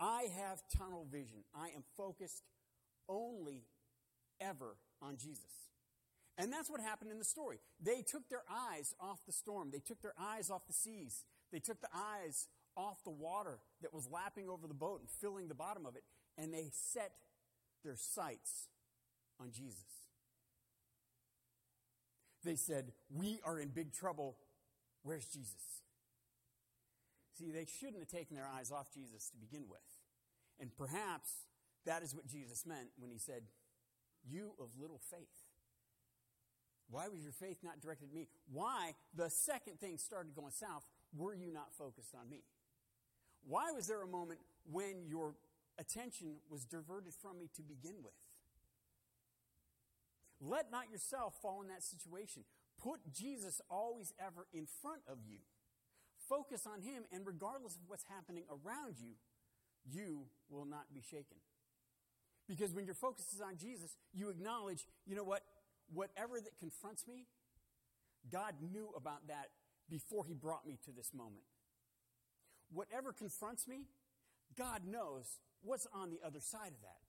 I 0.00 0.28
have 0.38 0.62
tunnel 0.76 1.06
vision. 1.10 1.44
I 1.54 1.68
am 1.68 1.84
focused 1.96 2.42
only 3.08 3.64
ever 4.40 4.76
on 5.02 5.16
Jesus. 5.16 5.70
And 6.38 6.52
that's 6.52 6.68
what 6.68 6.80
happened 6.80 7.10
in 7.10 7.18
the 7.18 7.24
story. 7.24 7.58
They 7.82 8.02
took 8.02 8.28
their 8.28 8.42
eyes 8.50 8.94
off 9.00 9.24
the 9.26 9.32
storm. 9.32 9.70
They 9.72 9.78
took 9.78 10.02
their 10.02 10.14
eyes 10.18 10.50
off 10.50 10.66
the 10.66 10.72
seas. 10.72 11.24
They 11.50 11.60
took 11.60 11.80
the 11.80 11.88
eyes 11.94 12.48
off 12.76 13.02
the 13.04 13.10
water 13.10 13.58
that 13.80 13.94
was 13.94 14.08
lapping 14.10 14.48
over 14.48 14.66
the 14.66 14.74
boat 14.74 15.00
and 15.00 15.08
filling 15.08 15.48
the 15.48 15.54
bottom 15.54 15.86
of 15.86 15.96
it. 15.96 16.02
And 16.36 16.52
they 16.52 16.70
set 16.72 17.12
their 17.84 17.96
sights 17.96 18.68
on 19.40 19.50
Jesus. 19.50 20.05
They 22.46 22.54
said, 22.54 22.92
We 23.10 23.40
are 23.44 23.58
in 23.58 23.68
big 23.68 23.92
trouble. 23.92 24.36
Where's 25.02 25.26
Jesus? 25.26 25.82
See, 27.38 27.50
they 27.50 27.66
shouldn't 27.66 27.98
have 27.98 28.08
taken 28.08 28.36
their 28.36 28.46
eyes 28.46 28.70
off 28.70 28.86
Jesus 28.94 29.28
to 29.30 29.36
begin 29.36 29.64
with. 29.68 29.82
And 30.60 30.70
perhaps 30.76 31.28
that 31.84 32.02
is 32.02 32.14
what 32.14 32.26
Jesus 32.26 32.64
meant 32.64 32.88
when 32.98 33.10
he 33.10 33.18
said, 33.18 33.42
You 34.30 34.52
of 34.60 34.68
little 34.80 35.00
faith. 35.10 35.42
Why 36.88 37.08
was 37.08 37.22
your 37.24 37.32
faith 37.32 37.58
not 37.64 37.80
directed 37.80 38.08
at 38.10 38.14
me? 38.14 38.28
Why, 38.52 38.92
the 39.14 39.28
second 39.28 39.80
thing 39.80 39.98
started 39.98 40.34
going 40.36 40.52
south, 40.52 40.84
were 41.16 41.34
you 41.34 41.52
not 41.52 41.74
focused 41.74 42.14
on 42.14 42.30
me? 42.30 42.42
Why 43.46 43.72
was 43.72 43.88
there 43.88 44.02
a 44.02 44.06
moment 44.06 44.38
when 44.70 45.06
your 45.08 45.34
attention 45.78 46.36
was 46.48 46.64
diverted 46.64 47.12
from 47.12 47.38
me 47.38 47.48
to 47.56 47.62
begin 47.62 47.96
with? 48.04 48.14
Let 50.40 50.70
not 50.70 50.90
yourself 50.90 51.34
fall 51.40 51.62
in 51.62 51.68
that 51.68 51.82
situation. 51.82 52.44
Put 52.82 53.00
Jesus 53.12 53.60
always 53.70 54.12
ever 54.20 54.46
in 54.52 54.66
front 54.82 55.00
of 55.08 55.18
you. 55.26 55.38
Focus 56.28 56.66
on 56.66 56.82
Him, 56.82 57.04
and 57.12 57.26
regardless 57.26 57.76
of 57.76 57.82
what's 57.86 58.04
happening 58.08 58.44
around 58.50 58.96
you, 58.98 59.14
you 59.88 60.26
will 60.50 60.66
not 60.66 60.92
be 60.92 61.00
shaken. 61.00 61.38
Because 62.48 62.74
when 62.74 62.84
your 62.84 62.94
focus 62.94 63.32
is 63.32 63.40
on 63.40 63.56
Jesus, 63.56 63.96
you 64.12 64.28
acknowledge, 64.28 64.86
you 65.06 65.16
know 65.16 65.24
what? 65.24 65.42
Whatever 65.92 66.40
that 66.40 66.58
confronts 66.58 67.06
me, 67.06 67.26
God 68.30 68.54
knew 68.60 68.90
about 68.96 69.28
that 69.28 69.50
before 69.88 70.24
He 70.24 70.34
brought 70.34 70.66
me 70.66 70.78
to 70.84 70.90
this 70.90 71.12
moment. 71.14 71.44
Whatever 72.72 73.12
confronts 73.12 73.68
me, 73.68 73.86
God 74.56 74.82
knows 74.86 75.38
what's 75.62 75.86
on 75.92 76.10
the 76.10 76.20
other 76.24 76.40
side 76.40 76.72
of 76.72 76.80
that. 76.82 77.00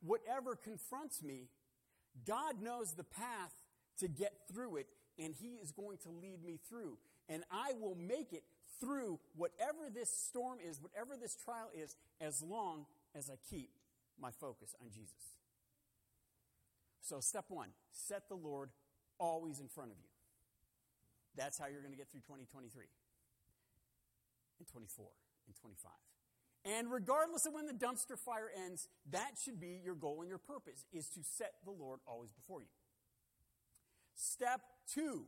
Whatever 0.00 0.56
confronts 0.56 1.22
me, 1.22 1.48
God 2.26 2.62
knows 2.62 2.92
the 2.92 3.04
path 3.04 3.52
to 4.00 4.08
get 4.08 4.32
through 4.52 4.76
it, 4.76 4.86
and 5.18 5.34
He 5.34 5.58
is 5.62 5.72
going 5.72 5.98
to 5.98 6.10
lead 6.10 6.44
me 6.44 6.58
through. 6.68 6.98
And 7.28 7.42
I 7.50 7.72
will 7.80 7.94
make 7.96 8.32
it 8.32 8.44
through 8.80 9.18
whatever 9.36 9.90
this 9.92 10.10
storm 10.10 10.58
is, 10.66 10.80
whatever 10.80 11.16
this 11.20 11.36
trial 11.44 11.70
is, 11.76 11.96
as 12.20 12.42
long 12.42 12.86
as 13.14 13.28
I 13.30 13.34
keep 13.50 13.70
my 14.20 14.30
focus 14.30 14.74
on 14.80 14.88
Jesus. 14.90 15.36
So, 17.00 17.20
step 17.20 17.46
one 17.48 17.68
set 17.92 18.28
the 18.28 18.36
Lord 18.36 18.70
always 19.18 19.60
in 19.60 19.68
front 19.68 19.90
of 19.90 19.96
you. 19.98 20.10
That's 21.36 21.58
how 21.58 21.66
you're 21.66 21.80
going 21.80 21.92
to 21.92 21.98
get 21.98 22.10
through 22.10 22.20
2023 22.22 22.84
and 24.58 24.68
24 24.68 25.06
and 25.46 25.56
25. 25.56 26.07
And 26.76 26.90
regardless 26.92 27.46
of 27.46 27.54
when 27.54 27.66
the 27.66 27.72
dumpster 27.72 28.18
fire 28.18 28.50
ends, 28.66 28.88
that 29.10 29.32
should 29.42 29.58
be 29.58 29.80
your 29.82 29.94
goal 29.94 30.20
and 30.20 30.28
your 30.28 30.38
purpose 30.38 30.84
is 30.92 31.06
to 31.08 31.20
set 31.22 31.54
the 31.64 31.70
Lord 31.70 32.00
always 32.06 32.30
before 32.30 32.60
you. 32.60 32.68
Step 34.14 34.60
two, 34.92 35.24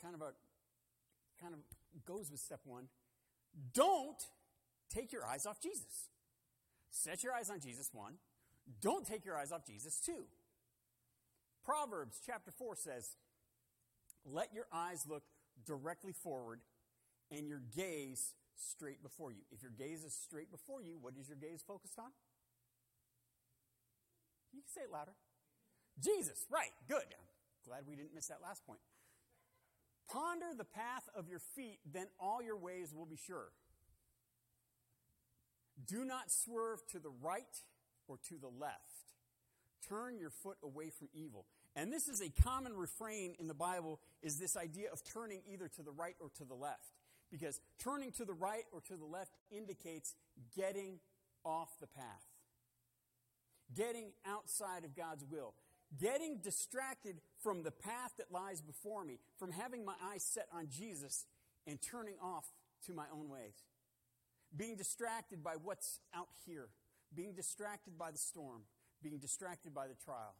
kind 0.00 0.14
of 0.14 0.20
a 0.20 0.32
kind 1.40 1.54
of 1.54 1.60
goes 2.04 2.30
with 2.30 2.40
step 2.40 2.60
one. 2.64 2.84
Don't 3.72 4.22
take 4.90 5.12
your 5.12 5.24
eyes 5.26 5.46
off 5.46 5.60
Jesus. 5.60 6.10
Set 6.90 7.24
your 7.24 7.32
eyes 7.32 7.50
on 7.50 7.60
Jesus, 7.60 7.90
one. 7.92 8.14
Don't 8.80 9.06
take 9.06 9.24
your 9.24 9.36
eyes 9.36 9.52
off 9.52 9.66
Jesus, 9.66 10.00
two. 10.04 10.24
Proverbs 11.64 12.20
chapter 12.24 12.50
4 12.50 12.76
says, 12.76 13.16
Let 14.24 14.54
your 14.54 14.66
eyes 14.72 15.04
look 15.08 15.24
directly 15.66 16.12
forward 16.12 16.60
and 17.30 17.48
your 17.48 17.60
gaze 17.74 18.34
straight 18.56 19.02
before 19.02 19.32
you. 19.32 19.42
If 19.50 19.62
your 19.62 19.72
gaze 19.72 20.04
is 20.04 20.12
straight 20.12 20.50
before 20.50 20.82
you, 20.82 20.98
what 21.00 21.14
is 21.20 21.28
your 21.28 21.36
gaze 21.36 21.62
focused 21.66 21.98
on? 21.98 22.10
You 24.52 24.60
can 24.60 24.70
say 24.70 24.82
it 24.82 24.92
louder. 24.92 25.12
Jesus, 25.98 26.46
right, 26.50 26.72
good. 26.88 27.04
I'm 27.04 27.64
glad 27.64 27.82
we 27.86 27.96
didn't 27.96 28.14
miss 28.14 28.26
that 28.28 28.40
last 28.42 28.66
point. 28.66 28.80
Ponder 30.10 30.46
the 30.56 30.64
path 30.64 31.08
of 31.16 31.28
your 31.28 31.40
feet, 31.40 31.78
then 31.90 32.06
all 32.20 32.42
your 32.42 32.56
ways 32.56 32.94
will 32.94 33.06
be 33.06 33.16
sure. 33.16 33.48
Do 35.84 36.04
not 36.04 36.30
swerve 36.30 36.86
to 36.92 36.98
the 36.98 37.10
right 37.22 37.44
or 38.08 38.18
to 38.28 38.38
the 38.38 38.48
left. 38.48 39.12
Turn 39.88 40.18
your 40.18 40.30
foot 40.30 40.56
away 40.62 40.90
from 40.90 41.08
evil. 41.12 41.46
And 41.74 41.92
this 41.92 42.08
is 42.08 42.22
a 42.22 42.30
common 42.42 42.74
refrain 42.74 43.34
in 43.38 43.46
the 43.46 43.54
Bible 43.54 44.00
is 44.22 44.38
this 44.38 44.56
idea 44.56 44.88
of 44.92 45.02
turning 45.04 45.42
either 45.46 45.68
to 45.68 45.82
the 45.82 45.92
right 45.92 46.16
or 46.20 46.30
to 46.38 46.44
the 46.44 46.54
left. 46.54 46.95
Because 47.30 47.60
turning 47.78 48.12
to 48.12 48.24
the 48.24 48.32
right 48.32 48.64
or 48.72 48.80
to 48.82 48.96
the 48.96 49.04
left 49.04 49.32
indicates 49.50 50.14
getting 50.56 51.00
off 51.44 51.70
the 51.80 51.86
path. 51.86 52.24
Getting 53.74 54.12
outside 54.26 54.84
of 54.84 54.94
God's 54.94 55.24
will. 55.24 55.54
Getting 55.98 56.38
distracted 56.42 57.20
from 57.42 57.62
the 57.62 57.70
path 57.70 58.12
that 58.18 58.32
lies 58.32 58.60
before 58.60 59.04
me, 59.04 59.18
from 59.38 59.52
having 59.52 59.84
my 59.84 59.94
eyes 60.12 60.24
set 60.24 60.46
on 60.52 60.68
Jesus 60.68 61.26
and 61.66 61.80
turning 61.80 62.16
off 62.22 62.44
to 62.86 62.92
my 62.92 63.04
own 63.12 63.28
ways. 63.28 63.64
Being 64.56 64.76
distracted 64.76 65.42
by 65.42 65.54
what's 65.62 66.00
out 66.14 66.28
here. 66.44 66.68
Being 67.14 67.34
distracted 67.34 67.98
by 67.98 68.10
the 68.10 68.18
storm. 68.18 68.62
Being 69.02 69.18
distracted 69.18 69.74
by 69.74 69.86
the 69.86 69.94
trial. 70.04 70.34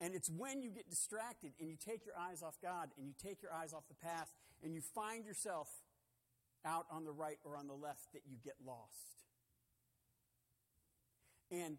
And 0.00 0.14
it's 0.14 0.28
when 0.28 0.62
you 0.62 0.70
get 0.70 0.90
distracted 0.90 1.52
and 1.58 1.70
you 1.70 1.76
take 1.76 2.04
your 2.04 2.16
eyes 2.18 2.42
off 2.42 2.56
God 2.62 2.90
and 2.98 3.06
you 3.06 3.14
take 3.22 3.42
your 3.42 3.52
eyes 3.52 3.72
off 3.72 3.88
the 3.88 3.94
path 3.94 4.32
and 4.62 4.74
you 4.74 4.80
find 4.80 5.24
yourself 5.24 5.68
out 6.66 6.86
on 6.90 7.04
the 7.04 7.12
right 7.12 7.38
or 7.44 7.56
on 7.56 7.66
the 7.66 7.74
left 7.74 8.12
that 8.12 8.22
you 8.28 8.36
get 8.44 8.54
lost. 8.66 9.16
And 11.50 11.78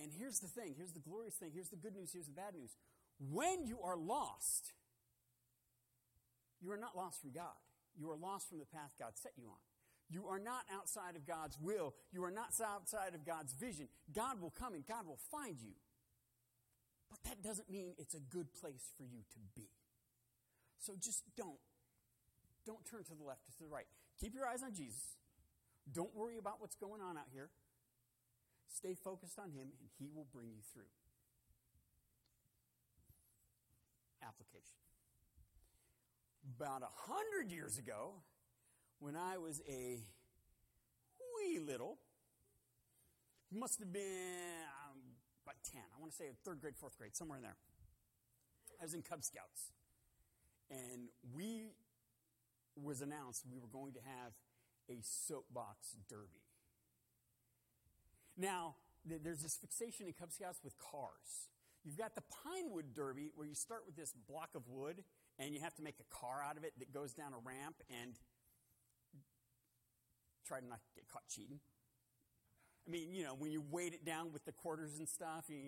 and 0.00 0.12
here's 0.16 0.38
the 0.38 0.46
thing, 0.46 0.74
here's 0.76 0.92
the 0.92 1.00
glorious 1.00 1.34
thing, 1.34 1.50
here's 1.52 1.70
the 1.70 1.76
good 1.76 1.94
news, 1.94 2.12
here's 2.12 2.26
the 2.26 2.32
bad 2.32 2.54
news. 2.54 2.76
When 3.18 3.66
you 3.66 3.80
are 3.82 3.96
lost, 3.96 4.72
you 6.62 6.70
are 6.70 6.76
not 6.76 6.96
lost 6.96 7.20
from 7.20 7.32
God. 7.32 7.58
You 7.98 8.10
are 8.10 8.16
lost 8.16 8.48
from 8.48 8.60
the 8.60 8.66
path 8.66 8.94
God 8.98 9.12
set 9.14 9.32
you 9.36 9.48
on. 9.48 9.58
You 10.08 10.26
are 10.28 10.38
not 10.38 10.62
outside 10.72 11.16
of 11.16 11.26
God's 11.26 11.58
will. 11.60 11.94
You 12.12 12.24
are 12.24 12.30
not 12.30 12.54
outside 12.64 13.14
of 13.14 13.26
God's 13.26 13.52
vision. 13.52 13.88
God 14.14 14.40
will 14.40 14.50
come 14.50 14.72
and 14.74 14.86
God 14.86 15.06
will 15.06 15.18
find 15.30 15.60
you. 15.60 15.74
But 17.10 17.18
that 17.24 17.42
doesn't 17.42 17.70
mean 17.70 17.94
it's 17.98 18.14
a 18.14 18.20
good 18.20 18.54
place 18.54 18.92
for 18.96 19.02
you 19.02 19.20
to 19.32 19.38
be. 19.54 19.68
So 20.78 20.94
just 20.98 21.24
don't. 21.36 21.58
Don't 22.68 22.84
turn 22.84 23.02
to 23.04 23.14
the 23.16 23.24
left 23.24 23.48
or 23.48 23.52
to 23.56 23.62
the 23.64 23.72
right. 23.72 23.86
Keep 24.20 24.34
your 24.34 24.44
eyes 24.44 24.62
on 24.62 24.74
Jesus. 24.74 25.16
Don't 25.90 26.14
worry 26.14 26.36
about 26.36 26.60
what's 26.60 26.76
going 26.76 27.00
on 27.00 27.16
out 27.16 27.32
here. 27.32 27.48
Stay 28.68 28.92
focused 28.92 29.38
on 29.38 29.52
Him, 29.52 29.72
and 29.80 29.88
He 29.98 30.10
will 30.14 30.26
bring 30.30 30.50
you 30.52 30.60
through. 30.74 30.92
Application. 34.22 34.76
About 36.60 36.82
a 36.82 36.92
hundred 37.10 37.50
years 37.50 37.78
ago, 37.78 38.20
when 38.98 39.16
I 39.16 39.38
was 39.38 39.62
a 39.66 40.04
wee 41.40 41.58
little, 41.58 41.96
must 43.50 43.78
have 43.78 43.94
been 43.94 44.60
um, 44.84 45.00
about 45.42 45.56
10. 45.72 45.80
I 45.80 45.98
want 45.98 46.12
to 46.12 46.18
say 46.18 46.24
third 46.44 46.60
grade, 46.60 46.76
fourth 46.76 46.98
grade, 46.98 47.16
somewhere 47.16 47.38
in 47.38 47.44
there. 47.44 47.56
I 48.78 48.84
was 48.84 48.92
in 48.92 49.00
Cub 49.00 49.24
Scouts. 49.24 49.72
And 50.70 51.08
we 51.34 51.72
was 52.82 53.00
announced 53.00 53.44
we 53.50 53.58
were 53.58 53.68
going 53.68 53.92
to 53.92 54.00
have 54.00 54.32
a 54.88 54.98
soapbox 55.02 55.96
derby. 56.08 56.42
Now, 58.36 58.76
there's 59.04 59.42
this 59.42 59.56
fixation 59.56 60.06
in 60.06 60.12
Cub 60.12 60.32
Scouts 60.32 60.60
with 60.62 60.78
cars. 60.78 61.48
You've 61.84 61.98
got 61.98 62.14
the 62.14 62.22
Pinewood 62.44 62.94
Derby 62.94 63.30
where 63.34 63.46
you 63.46 63.54
start 63.54 63.82
with 63.86 63.96
this 63.96 64.12
block 64.28 64.50
of 64.54 64.62
wood 64.68 65.02
and 65.38 65.54
you 65.54 65.60
have 65.60 65.74
to 65.76 65.82
make 65.82 65.96
a 66.00 66.14
car 66.14 66.42
out 66.46 66.56
of 66.56 66.64
it 66.64 66.72
that 66.78 66.92
goes 66.92 67.12
down 67.12 67.32
a 67.32 67.38
ramp 67.38 67.76
and 68.02 68.14
try 70.46 70.60
to 70.60 70.66
not 70.66 70.80
get 70.94 71.08
caught 71.08 71.26
cheating. 71.28 71.60
I 72.86 72.90
mean, 72.90 73.14
you 73.14 73.22
know, 73.22 73.34
when 73.38 73.52
you 73.52 73.62
weight 73.70 73.92
it 73.92 74.04
down 74.04 74.32
with 74.32 74.44
the 74.44 74.52
quarters 74.52 74.98
and 74.98 75.08
stuff, 75.08 75.44
you, 75.48 75.58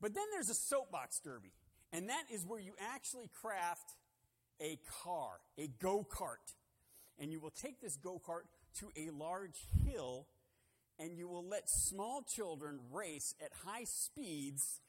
but 0.00 0.14
then 0.14 0.24
there's 0.32 0.48
a 0.48 0.54
soapbox 0.54 1.18
derby, 1.18 1.52
and 1.92 2.08
that 2.08 2.24
is 2.32 2.46
where 2.46 2.60
you 2.60 2.74
actually 2.94 3.28
craft 3.40 3.94
a 4.60 4.78
car, 5.02 5.40
a 5.58 5.68
go 5.80 6.06
kart, 6.08 6.54
and 7.18 7.32
you 7.32 7.40
will 7.40 7.50
take 7.50 7.80
this 7.80 7.96
go 7.96 8.20
kart 8.24 8.42
to 8.78 8.90
a 8.96 9.10
large 9.10 9.66
hill, 9.84 10.26
and 10.98 11.16
you 11.16 11.28
will 11.28 11.44
let 11.44 11.68
small 11.68 12.22
children 12.22 12.78
race 12.92 13.34
at 13.44 13.50
high 13.64 13.84
speeds 13.84 14.80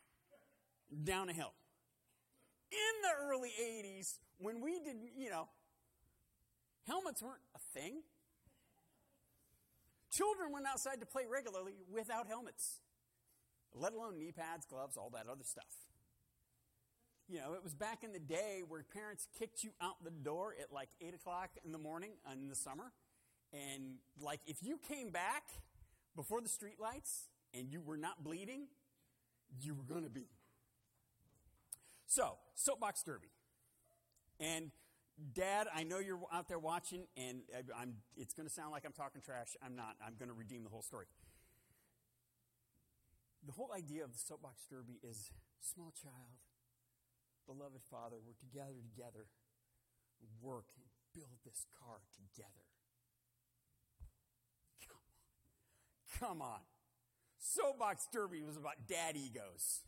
down 1.03 1.29
a 1.29 1.33
hill. 1.33 1.53
In 2.71 2.77
the 3.01 3.25
early 3.25 3.51
80s, 3.61 4.17
when 4.37 4.61
we 4.61 4.79
didn't, 4.79 5.11
you 5.17 5.29
know, 5.29 5.47
helmets 6.87 7.21
weren't 7.21 7.41
a 7.55 7.79
thing. 7.79 8.01
Children 10.11 10.51
went 10.51 10.65
outside 10.67 10.99
to 10.99 11.05
play 11.05 11.23
regularly 11.29 11.73
without 11.91 12.27
helmets, 12.27 12.79
let 13.73 13.93
alone 13.93 14.19
knee 14.19 14.33
pads, 14.33 14.65
gloves, 14.65 14.97
all 14.97 15.09
that 15.13 15.27
other 15.31 15.43
stuff. 15.43 15.90
You 17.31 17.39
know, 17.39 17.53
it 17.53 17.63
was 17.63 17.73
back 17.73 18.03
in 18.03 18.11
the 18.11 18.19
day 18.19 18.61
where 18.67 18.83
parents 18.83 19.25
kicked 19.39 19.63
you 19.63 19.69
out 19.81 20.03
the 20.03 20.11
door 20.11 20.53
at 20.59 20.73
like 20.73 20.89
8 20.99 21.13
o'clock 21.13 21.51
in 21.63 21.71
the 21.71 21.77
morning 21.77 22.11
in 22.29 22.49
the 22.49 22.55
summer. 22.55 22.91
And 23.53 23.99
like 24.19 24.41
if 24.47 24.57
you 24.61 24.77
came 24.89 25.11
back 25.11 25.43
before 26.13 26.41
the 26.41 26.49
streetlights 26.49 27.27
and 27.53 27.71
you 27.71 27.79
were 27.79 27.95
not 27.95 28.21
bleeding, 28.21 28.67
you 29.61 29.73
were 29.73 29.83
going 29.83 30.03
to 30.03 30.09
be. 30.09 30.27
So, 32.05 32.35
soapbox 32.55 33.01
derby. 33.03 33.29
And 34.41 34.71
Dad, 35.33 35.67
I 35.73 35.83
know 35.83 35.99
you're 35.99 36.19
out 36.33 36.49
there 36.49 36.59
watching, 36.59 37.03
and 37.15 37.43
I'm, 37.79 37.93
it's 38.17 38.33
going 38.33 38.47
to 38.47 38.53
sound 38.53 38.71
like 38.71 38.83
I'm 38.85 38.91
talking 38.91 39.21
trash. 39.21 39.55
I'm 39.63 39.75
not. 39.75 39.95
I'm 40.05 40.15
going 40.17 40.29
to 40.29 40.35
redeem 40.35 40.63
the 40.63 40.69
whole 40.69 40.81
story. 40.81 41.05
The 43.45 43.53
whole 43.53 43.71
idea 43.73 44.03
of 44.03 44.11
the 44.11 44.19
soapbox 44.19 44.63
derby 44.69 44.99
is 45.01 45.31
small 45.61 45.93
child, 46.01 46.41
beloved 47.51 47.81
father, 47.89 48.15
we're 48.25 48.39
together 48.39 48.79
together, 48.95 49.25
work 50.41 50.65
and 50.75 50.85
build 51.13 51.37
this 51.45 51.65
car 51.79 51.97
together. 52.15 52.65
Come 54.87 54.97
on. 56.21 56.29
Come 56.29 56.41
on. 56.41 56.59
Soapbox 57.39 58.07
derby 58.13 58.41
was 58.41 58.57
about 58.57 58.87
dad 58.87 59.15
egos. 59.17 59.81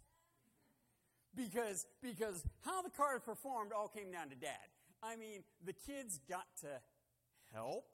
Because, 1.36 1.86
because 2.02 2.46
how 2.62 2.82
the 2.82 2.90
car 2.90 3.20
performed 3.20 3.72
all 3.72 3.88
came 3.88 4.12
down 4.12 4.30
to 4.30 4.36
dad. 4.36 4.70
I 5.02 5.16
mean, 5.16 5.44
the 5.66 5.74
kids 5.74 6.20
got 6.30 6.46
to 6.62 6.68
help. 7.54 7.86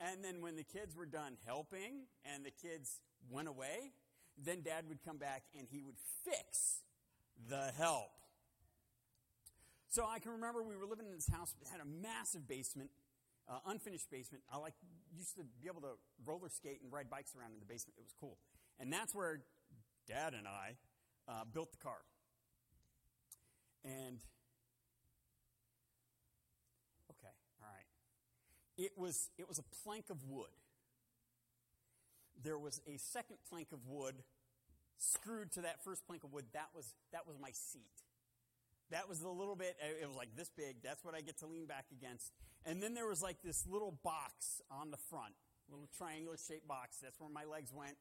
And 0.00 0.24
then 0.24 0.40
when 0.40 0.56
the 0.56 0.64
kids 0.64 0.96
were 0.96 1.06
done 1.06 1.36
helping 1.44 2.06
and 2.24 2.44
the 2.44 2.50
kids 2.50 3.00
went 3.30 3.48
away, 3.48 3.92
then 4.36 4.62
dad 4.62 4.84
would 4.88 5.02
come 5.04 5.18
back 5.18 5.42
and 5.56 5.66
he 5.70 5.82
would 5.82 5.96
fix 6.24 6.82
the 7.48 7.72
help. 7.76 8.17
So 9.88 10.04
I 10.06 10.18
can 10.18 10.32
remember 10.32 10.62
we 10.62 10.76
were 10.76 10.86
living 10.86 11.06
in 11.06 11.12
this 11.12 11.28
house, 11.28 11.54
it 11.60 11.68
had 11.68 11.80
a 11.80 11.86
massive 11.86 12.46
basement, 12.46 12.90
uh, 13.48 13.58
unfinished 13.66 14.10
basement. 14.10 14.44
I 14.52 14.58
like 14.58 14.74
used 15.16 15.34
to 15.36 15.44
be 15.62 15.68
able 15.68 15.80
to 15.80 15.96
roller 16.26 16.50
skate 16.50 16.80
and 16.82 16.92
ride 16.92 17.08
bikes 17.08 17.34
around 17.34 17.52
in 17.52 17.60
the 17.60 17.66
basement. 17.66 17.96
It 17.98 18.04
was 18.04 18.12
cool. 18.20 18.36
And 18.78 18.92
that's 18.92 19.14
where 19.14 19.40
dad 20.06 20.34
and 20.34 20.46
I 20.46 20.76
uh, 21.26 21.44
built 21.52 21.72
the 21.72 21.78
car. 21.78 21.98
And 23.84 24.18
okay, 27.10 27.32
all 27.62 27.68
right, 27.68 27.86
It 28.76 28.92
was, 28.96 29.30
it 29.38 29.48
was 29.48 29.58
a 29.58 29.64
plank 29.82 30.10
of 30.10 30.22
wood. 30.28 30.52
There 32.42 32.58
was 32.58 32.80
a 32.86 32.98
second 32.98 33.38
plank 33.48 33.68
of 33.72 33.86
wood 33.86 34.16
screwed 34.98 35.50
to 35.52 35.62
that 35.62 35.82
first 35.82 36.06
plank 36.06 36.24
of 36.24 36.32
wood. 36.32 36.44
That 36.52 36.68
was, 36.74 36.94
that 37.12 37.26
was 37.26 37.36
my 37.40 37.50
seat. 37.52 38.02
That 38.90 39.08
was 39.08 39.20
the 39.20 39.28
little 39.28 39.56
bit, 39.56 39.76
it 40.00 40.06
was 40.06 40.16
like 40.16 40.34
this 40.36 40.50
big. 40.56 40.82
That's 40.82 41.04
what 41.04 41.14
I 41.14 41.20
get 41.20 41.38
to 41.38 41.46
lean 41.46 41.66
back 41.66 41.86
against. 41.92 42.32
And 42.64 42.82
then 42.82 42.94
there 42.94 43.06
was 43.06 43.20
like 43.20 43.42
this 43.42 43.66
little 43.68 43.98
box 44.02 44.62
on 44.70 44.90
the 44.90 44.96
front, 44.96 45.34
little 45.70 45.88
triangular 45.96 46.38
shaped 46.38 46.66
box. 46.66 46.96
That's 47.02 47.20
where 47.20 47.30
my 47.30 47.44
legs 47.44 47.72
went. 47.72 47.96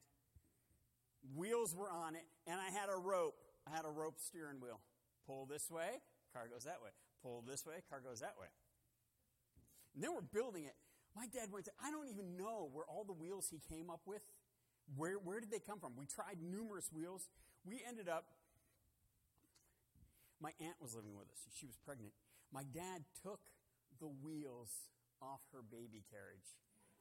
Wheels 1.36 1.76
were 1.76 1.92
on 1.92 2.16
it, 2.16 2.24
and 2.46 2.56
I 2.60 2.72
had 2.72 2.88
a 2.90 2.98
rope. 2.98 3.36
I 3.68 3.76
had 3.76 3.84
a 3.84 3.90
rope 3.90 4.16
steering 4.20 4.62
wheel. 4.62 4.80
Pull 5.26 5.46
this 5.46 5.70
way, 5.70 6.00
car 6.32 6.48
goes 6.48 6.64
that 6.64 6.80
way. 6.82 6.92
Pull 7.22 7.44
this 7.46 7.66
way, 7.66 7.84
car 7.90 8.00
goes 8.00 8.22
that 8.22 8.36
way. 8.40 8.48
And 9.94 10.04
then 10.04 10.14
we're 10.14 10.22
building 10.22 10.64
it. 10.64 10.76
My 11.16 11.28
dad 11.28 11.52
went 11.52 11.66
to, 11.66 11.72
I 11.84 11.92
don't 11.92 12.08
even 12.08 12.38
know 12.38 12.70
where 12.72 12.86
all 12.86 13.04
the 13.04 13.14
wheels 13.14 13.50
he 13.50 13.60
came 13.68 13.90
up 13.90 14.02
with, 14.06 14.22
where, 14.96 15.16
where 15.16 15.42
did 15.42 15.52
they 15.52 15.60
come 15.60 15.80
from? 15.80 15.94
We 15.98 16.06
tried 16.06 16.38
numerous 16.40 16.90
wheels. 16.94 17.28
We 17.66 17.82
ended 17.86 18.08
up, 18.08 18.26
my 20.42 20.52
aunt 20.60 20.78
was 20.80 20.94
living 20.96 21.16
with 21.16 21.30
us. 21.30 21.40
She 21.58 21.66
was 21.66 21.76
pregnant. 21.86 22.14
My 22.52 22.64
dad 22.64 23.04
took 23.24 23.40
the 24.00 24.08
wheels 24.08 24.70
off 25.22 25.42
her 25.54 25.62
baby 25.62 26.04
carriage 26.12 26.58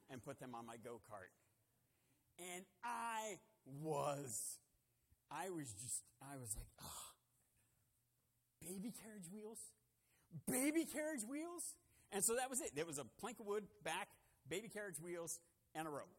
and 0.09 0.23
put 0.23 0.39
them 0.39 0.55
on 0.55 0.65
my 0.65 0.77
go 0.77 1.01
kart. 1.09 1.31
And 2.39 2.65
I 2.83 3.37
was, 3.65 4.57
I 5.31 5.49
was 5.49 5.73
just, 5.73 6.03
I 6.21 6.37
was 6.37 6.55
like, 6.55 6.67
ah, 6.81 7.13
baby 8.61 8.93
carriage 9.03 9.29
wheels? 9.31 9.59
Baby 10.47 10.85
carriage 10.85 11.23
wheels? 11.27 11.75
And 12.11 12.23
so 12.23 12.35
that 12.35 12.49
was 12.49 12.61
it. 12.61 12.71
There 12.75 12.85
was 12.85 12.99
a 12.99 13.05
plank 13.19 13.39
of 13.39 13.45
wood, 13.45 13.63
back, 13.83 14.09
baby 14.49 14.69
carriage 14.69 14.99
wheels, 15.01 15.39
and 15.75 15.87
a 15.87 15.89
rope. 15.89 16.13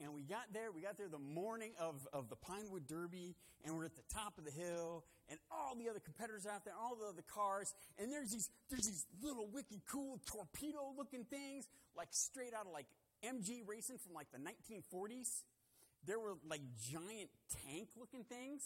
And 0.00 0.12
we 0.12 0.22
got 0.22 0.52
there, 0.52 0.72
we 0.72 0.82
got 0.82 0.96
there 0.96 1.08
the 1.08 1.18
morning 1.18 1.72
of, 1.78 2.06
of 2.12 2.28
the 2.28 2.36
Pinewood 2.36 2.88
Derby, 2.88 3.36
and 3.64 3.76
we're 3.76 3.84
at 3.84 3.94
the 3.94 4.02
top 4.12 4.38
of 4.38 4.44
the 4.44 4.50
hill, 4.50 5.04
and 5.30 5.38
all 5.50 5.74
the 5.74 5.88
other 5.88 6.00
competitors 6.00 6.46
out 6.46 6.64
there, 6.64 6.74
all 6.78 6.96
the 6.96 7.06
other 7.06 7.24
cars, 7.26 7.72
and 7.98 8.12
there's 8.12 8.30
these, 8.30 8.50
there's 8.70 8.86
these 8.86 9.06
little 9.22 9.48
wicked 9.52 9.80
cool 9.88 10.20
torpedo 10.26 10.92
looking 10.96 11.24
things, 11.24 11.66
like 11.96 12.08
straight 12.10 12.52
out 12.54 12.66
of 12.66 12.72
like 12.72 12.86
MG 13.24 13.62
racing 13.66 13.98
from 13.98 14.14
like 14.14 14.28
the 14.32 14.38
1940s. 14.38 15.42
There 16.06 16.18
were 16.18 16.34
like 16.48 16.60
giant 16.90 17.30
tank 17.64 17.88
looking 17.96 18.24
things. 18.24 18.62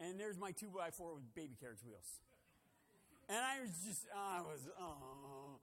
And 0.00 0.18
there's 0.18 0.38
my 0.38 0.50
2x4 0.50 1.14
with 1.14 1.34
baby 1.34 1.54
carriage 1.60 1.84
wheels. 1.84 2.20
And 3.28 3.38
I 3.38 3.60
was 3.60 3.70
just, 3.86 4.06
I 4.14 4.40
was, 4.40 4.68
oh, 4.80 5.60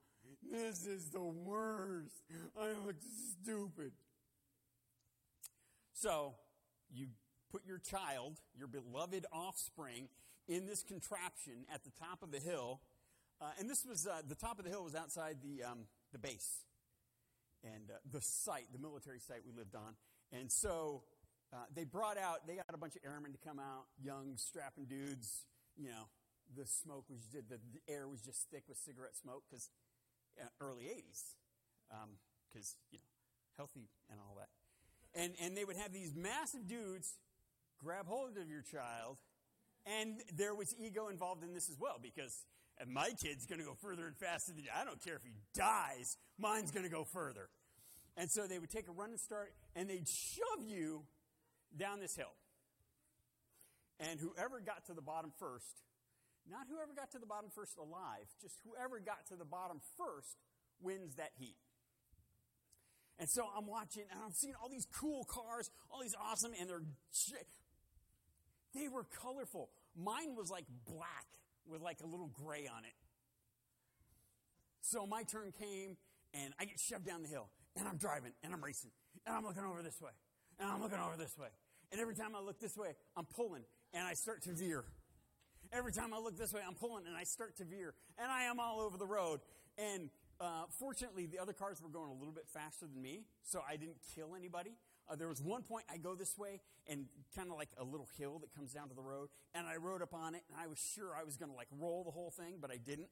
this 0.50 0.86
is 0.86 1.10
the 1.10 1.22
worst. 1.22 2.22
I 2.58 2.72
look 2.84 2.96
stupid. 3.42 3.92
So 5.92 6.34
you 6.94 7.06
put 7.52 7.66
your 7.66 7.78
child, 7.78 8.40
your 8.56 8.66
beloved 8.66 9.26
offspring, 9.30 10.08
in 10.48 10.66
this 10.66 10.82
contraption 10.82 11.64
at 11.72 11.84
the 11.84 11.90
top 12.00 12.22
of 12.22 12.32
the 12.32 12.40
hill. 12.40 12.80
Uh, 13.40 13.50
and 13.58 13.68
this 13.68 13.84
was, 13.84 14.06
uh, 14.06 14.22
the 14.26 14.34
top 14.34 14.58
of 14.58 14.64
the 14.64 14.70
hill 14.70 14.82
was 14.82 14.94
outside 14.94 15.36
the, 15.42 15.62
um, 15.62 15.80
the 16.12 16.18
base 16.18 16.64
and 17.62 17.90
uh, 17.90 17.98
the 18.10 18.20
site, 18.20 18.66
the 18.72 18.78
military 18.78 19.20
site 19.20 19.42
we 19.46 19.52
lived 19.52 19.74
on. 19.74 19.94
And 20.32 20.50
so 20.50 21.02
uh, 21.52 21.56
they 21.74 21.84
brought 21.84 22.18
out, 22.18 22.46
they 22.46 22.56
got 22.56 22.66
a 22.72 22.78
bunch 22.78 22.96
of 22.96 23.02
airmen 23.04 23.32
to 23.32 23.38
come 23.38 23.58
out, 23.58 23.84
young, 24.02 24.36
strapping 24.36 24.86
dudes. 24.86 25.44
You 25.76 25.88
know, 25.88 26.08
the 26.56 26.66
smoke 26.66 27.04
was, 27.08 27.20
the, 27.32 27.42
the 27.48 27.92
air 27.92 28.08
was 28.08 28.20
just 28.22 28.48
thick 28.50 28.64
with 28.68 28.78
cigarette 28.78 29.16
smoke 29.16 29.44
because 29.48 29.70
uh, 30.40 30.46
early 30.60 30.84
80s, 30.84 31.36
because, 32.50 32.74
um, 32.74 32.90
you 32.90 32.98
know, 32.98 33.04
healthy 33.56 33.88
and 34.10 34.18
all 34.18 34.36
that. 34.38 34.48
And, 35.14 35.34
and 35.42 35.56
they 35.56 35.64
would 35.64 35.76
have 35.76 35.92
these 35.92 36.14
massive 36.14 36.66
dudes 36.66 37.18
grab 37.82 38.06
hold 38.06 38.36
of 38.38 38.48
your 38.48 38.62
child, 38.62 39.18
and 39.86 40.20
there 40.36 40.54
was 40.54 40.74
ego 40.78 41.08
involved 41.08 41.42
in 41.42 41.52
this 41.52 41.68
as 41.68 41.76
well 41.78 41.98
because 42.00 42.46
my 42.86 43.10
kid's 43.22 43.46
going 43.46 43.58
to 43.58 43.64
go 43.64 43.74
further 43.80 44.06
and 44.06 44.16
faster 44.16 44.52
than 44.52 44.64
you. 44.64 44.70
I 44.74 44.84
don't 44.84 45.02
care 45.02 45.16
if 45.16 45.22
he 45.24 45.34
dies, 45.54 46.16
mine's 46.38 46.70
going 46.70 46.84
to 46.84 46.90
go 46.90 47.04
further. 47.04 47.48
And 48.16 48.30
so 48.30 48.46
they 48.46 48.58
would 48.58 48.70
take 48.70 48.88
a 48.88 48.92
run 48.92 49.10
and 49.10 49.20
start 49.20 49.52
and 49.74 49.88
they'd 49.88 50.08
shove 50.08 50.64
you 50.66 51.02
down 51.76 52.00
this 52.00 52.14
hill. 52.14 52.34
And 54.00 54.20
whoever 54.20 54.60
got 54.60 54.86
to 54.86 54.94
the 54.94 55.02
bottom 55.02 55.32
first, 55.38 55.82
not 56.50 56.66
whoever 56.68 56.92
got 56.94 57.10
to 57.12 57.18
the 57.18 57.26
bottom 57.26 57.50
first 57.54 57.78
alive, 57.78 58.26
just 58.40 58.58
whoever 58.66 58.98
got 58.98 59.26
to 59.28 59.36
the 59.36 59.44
bottom 59.44 59.80
first 59.96 60.36
wins 60.80 61.16
that 61.16 61.30
heat. 61.38 61.56
And 63.18 63.28
so 63.28 63.46
I'm 63.56 63.66
watching 63.66 64.02
and 64.10 64.20
I'm 64.24 64.32
seeing 64.32 64.54
all 64.60 64.68
these 64.68 64.86
cool 64.98 65.24
cars, 65.24 65.70
all 65.90 66.02
these 66.02 66.16
awesome, 66.20 66.52
and 66.58 66.68
they're, 66.68 66.82
they 68.74 68.88
were 68.88 69.04
colorful. 69.04 69.70
Mine 69.96 70.34
was 70.36 70.50
like 70.50 70.64
black 70.86 71.26
with 71.66 71.80
like 71.80 71.98
a 72.02 72.06
little 72.06 72.28
gray 72.28 72.66
on 72.66 72.84
it. 72.84 72.94
So 74.80 75.06
my 75.06 75.22
turn 75.22 75.52
came 75.52 75.96
and 76.34 76.52
I 76.58 76.64
get 76.64 76.78
shoved 76.78 77.06
down 77.06 77.22
the 77.22 77.28
hill 77.28 77.48
and 77.76 77.86
I'm 77.86 77.96
driving 77.96 78.32
and 78.42 78.52
I'm 78.52 78.62
racing 78.62 78.90
and 79.26 79.36
I'm 79.36 79.44
looking 79.44 79.64
over 79.64 79.82
this 79.82 80.00
way 80.00 80.10
and 80.58 80.68
I'm 80.68 80.82
looking 80.82 80.98
over 80.98 81.16
this 81.16 81.36
way. 81.38 81.48
And 81.90 82.00
every 82.00 82.14
time 82.14 82.34
I 82.34 82.40
look 82.40 82.58
this 82.58 82.76
way, 82.76 82.94
I'm 83.16 83.26
pulling 83.26 83.62
and 83.92 84.06
I 84.06 84.14
start 84.14 84.42
to 84.44 84.52
veer. 84.52 84.84
Every 85.72 85.92
time 85.92 86.12
I 86.12 86.18
look 86.18 86.36
this 86.36 86.52
way, 86.52 86.60
I'm 86.66 86.74
pulling 86.74 87.06
and 87.06 87.16
I 87.16 87.24
start 87.24 87.56
to 87.58 87.64
veer. 87.64 87.94
And 88.18 88.30
I 88.30 88.44
am 88.44 88.60
all 88.60 88.80
over 88.80 88.96
the 88.98 89.06
road. 89.06 89.40
And 89.78 90.10
uh, 90.40 90.64
fortunately, 90.78 91.26
the 91.26 91.38
other 91.38 91.52
cars 91.52 91.80
were 91.80 91.88
going 91.88 92.10
a 92.10 92.14
little 92.14 92.32
bit 92.32 92.46
faster 92.52 92.86
than 92.86 93.00
me, 93.00 93.24
so 93.42 93.62
I 93.68 93.76
didn't 93.76 93.98
kill 94.14 94.34
anybody. 94.36 94.72
Uh, 95.10 95.16
there 95.16 95.28
was 95.28 95.42
one 95.42 95.62
point 95.62 95.84
I 95.92 95.98
go 95.98 96.14
this 96.14 96.38
way 96.38 96.60
and 96.88 97.06
kind 97.34 97.50
of 97.50 97.56
like 97.56 97.68
a 97.78 97.84
little 97.84 98.08
hill 98.18 98.38
that 98.40 98.54
comes 98.54 98.72
down 98.72 98.88
to 98.88 98.94
the 98.94 99.02
road, 99.02 99.28
and 99.54 99.66
I 99.66 99.76
rode 99.76 100.02
up 100.02 100.14
on 100.14 100.34
it, 100.34 100.42
and 100.48 100.58
I 100.58 100.66
was 100.66 100.78
sure 100.78 101.14
I 101.18 101.24
was 101.24 101.36
going 101.36 101.50
to 101.50 101.56
like 101.56 101.68
roll 101.78 102.04
the 102.04 102.10
whole 102.10 102.30
thing, 102.30 102.56
but 102.60 102.70
I 102.70 102.76
didn't. 102.76 103.10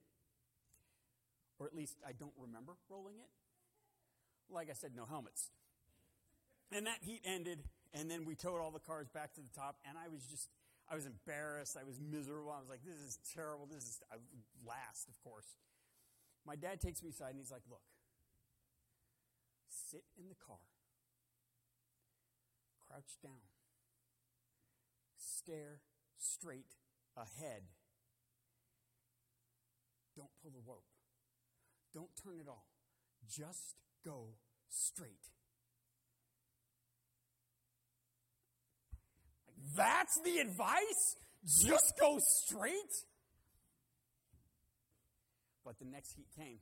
Or 1.58 1.66
at 1.66 1.74
least 1.74 1.96
I 2.06 2.12
don't 2.12 2.32
remember 2.38 2.72
rolling 2.88 3.16
it. 3.16 3.28
Like 4.48 4.70
I 4.70 4.72
said, 4.72 4.92
no 4.96 5.04
helmets. 5.04 5.50
And 6.72 6.86
that 6.86 6.98
heat 7.02 7.20
ended, 7.24 7.64
and 7.92 8.10
then 8.10 8.24
we 8.24 8.34
towed 8.34 8.60
all 8.60 8.70
the 8.70 8.80
cars 8.80 9.08
back 9.08 9.34
to 9.34 9.40
the 9.40 9.50
top, 9.54 9.76
and 9.84 9.98
I 9.98 10.08
was 10.08 10.22
just, 10.24 10.48
I 10.90 10.94
was 10.94 11.04
embarrassed. 11.04 11.76
I 11.78 11.84
was 11.84 12.00
miserable. 12.00 12.50
I 12.50 12.60
was 12.60 12.68
like, 12.68 12.80
this 12.84 12.96
is 12.96 13.18
terrible. 13.34 13.66
This 13.66 13.82
is, 13.84 14.00
I, 14.10 14.16
last, 14.66 15.08
of 15.08 15.18
course. 15.22 15.46
My 16.46 16.56
dad 16.56 16.80
takes 16.80 17.02
me 17.02 17.10
aside, 17.10 17.30
and 17.30 17.38
he's 17.38 17.50
like, 17.50 17.66
look, 17.68 17.82
sit 19.68 20.04
in 20.16 20.28
the 20.28 20.38
car, 20.46 20.62
crouch 22.90 23.16
down, 23.22 23.40
stare 25.16 25.80
straight 26.18 26.74
ahead. 27.16 27.62
Don't 30.16 30.30
pull 30.42 30.50
the 30.50 30.62
rope. 30.66 30.84
Don't 31.94 32.10
turn 32.22 32.40
it 32.40 32.48
off. 32.48 32.66
Just 33.28 33.76
go 34.04 34.34
straight. 34.68 35.30
That's 39.76 40.18
the 40.24 40.38
advice? 40.38 41.16
Just 41.44 41.94
go 42.00 42.18
straight? 42.18 42.94
But 45.64 45.78
the 45.78 45.84
next 45.84 46.14
heat 46.16 46.26
came. 46.36 46.58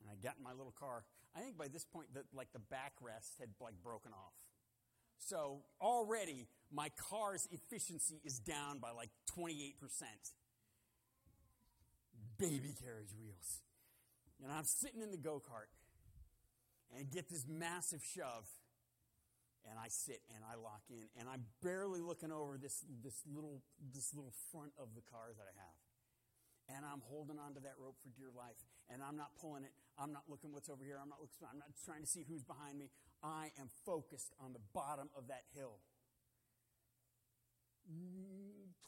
And 0.00 0.08
I 0.10 0.14
got 0.22 0.36
in 0.38 0.44
my 0.44 0.52
little 0.52 0.74
car. 0.78 1.04
I 1.36 1.40
think 1.40 1.58
by 1.58 1.68
this 1.68 1.84
point, 1.84 2.08
the, 2.14 2.22
like 2.34 2.48
the 2.52 2.60
backrest 2.60 3.38
had 3.38 3.50
like 3.60 3.74
broken 3.82 4.12
off. 4.12 4.32
So 5.28 5.62
already 5.80 6.48
my 6.72 6.90
car's 7.10 7.48
efficiency 7.52 8.20
is 8.24 8.38
down 8.38 8.78
by 8.78 8.90
like 8.90 9.10
28%. 9.38 9.74
Baby 12.38 12.74
carriage 12.82 13.14
wheels. 13.16 13.62
And 14.42 14.50
I'm 14.50 14.64
sitting 14.64 15.00
in 15.00 15.10
the 15.10 15.16
go 15.16 15.40
kart 15.40 15.70
and 16.96 17.10
get 17.10 17.28
this 17.28 17.46
massive 17.48 18.02
shove. 18.02 18.48
And 19.70 19.78
I 19.78 19.86
sit 19.86 20.18
and 20.34 20.42
I 20.42 20.58
lock 20.58 20.82
in 20.90 21.06
and 21.14 21.30
I'm 21.30 21.46
barely 21.62 22.00
looking 22.00 22.32
over 22.32 22.58
this, 22.58 22.82
this 23.04 23.22
little, 23.30 23.62
this 23.94 24.10
little 24.12 24.34
front 24.50 24.74
of 24.74 24.98
the 24.98 25.02
car 25.06 25.30
that 25.38 25.46
I 25.46 25.54
have. 25.54 25.78
And 26.74 26.82
I'm 26.82 26.98
holding 27.06 27.38
onto 27.38 27.62
that 27.62 27.78
rope 27.78 27.94
for 28.02 28.10
dear 28.18 28.34
life. 28.34 28.58
And 28.90 28.98
I'm 29.06 29.14
not 29.14 29.38
pulling 29.38 29.62
it. 29.62 29.70
I'm 29.94 30.10
not 30.10 30.26
looking 30.26 30.50
what's 30.50 30.68
over 30.68 30.82
here. 30.82 30.98
I'm 30.98 31.08
not 31.08 31.22
looking, 31.22 31.46
I'm 31.46 31.62
not 31.62 31.70
trying 31.86 32.02
to 32.02 32.10
see 32.10 32.26
who's 32.26 32.42
behind 32.42 32.74
me. 32.74 32.90
I 33.22 33.50
am 33.60 33.68
focused 33.86 34.32
on 34.40 34.52
the 34.52 34.60
bottom 34.72 35.08
of 35.16 35.28
that 35.28 35.44
hill. 35.54 35.78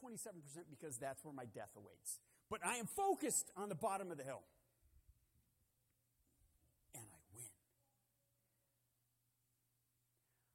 27% 0.02 0.64
because 0.70 0.98
that's 0.98 1.24
where 1.24 1.34
my 1.34 1.44
death 1.44 1.70
awaits. 1.76 2.20
But 2.50 2.60
I 2.64 2.76
am 2.76 2.86
focused 2.86 3.50
on 3.56 3.68
the 3.68 3.74
bottom 3.74 4.10
of 4.10 4.18
the 4.18 4.24
hill. 4.24 4.42
And 6.94 7.04
I 7.04 7.18
win. 7.34 7.44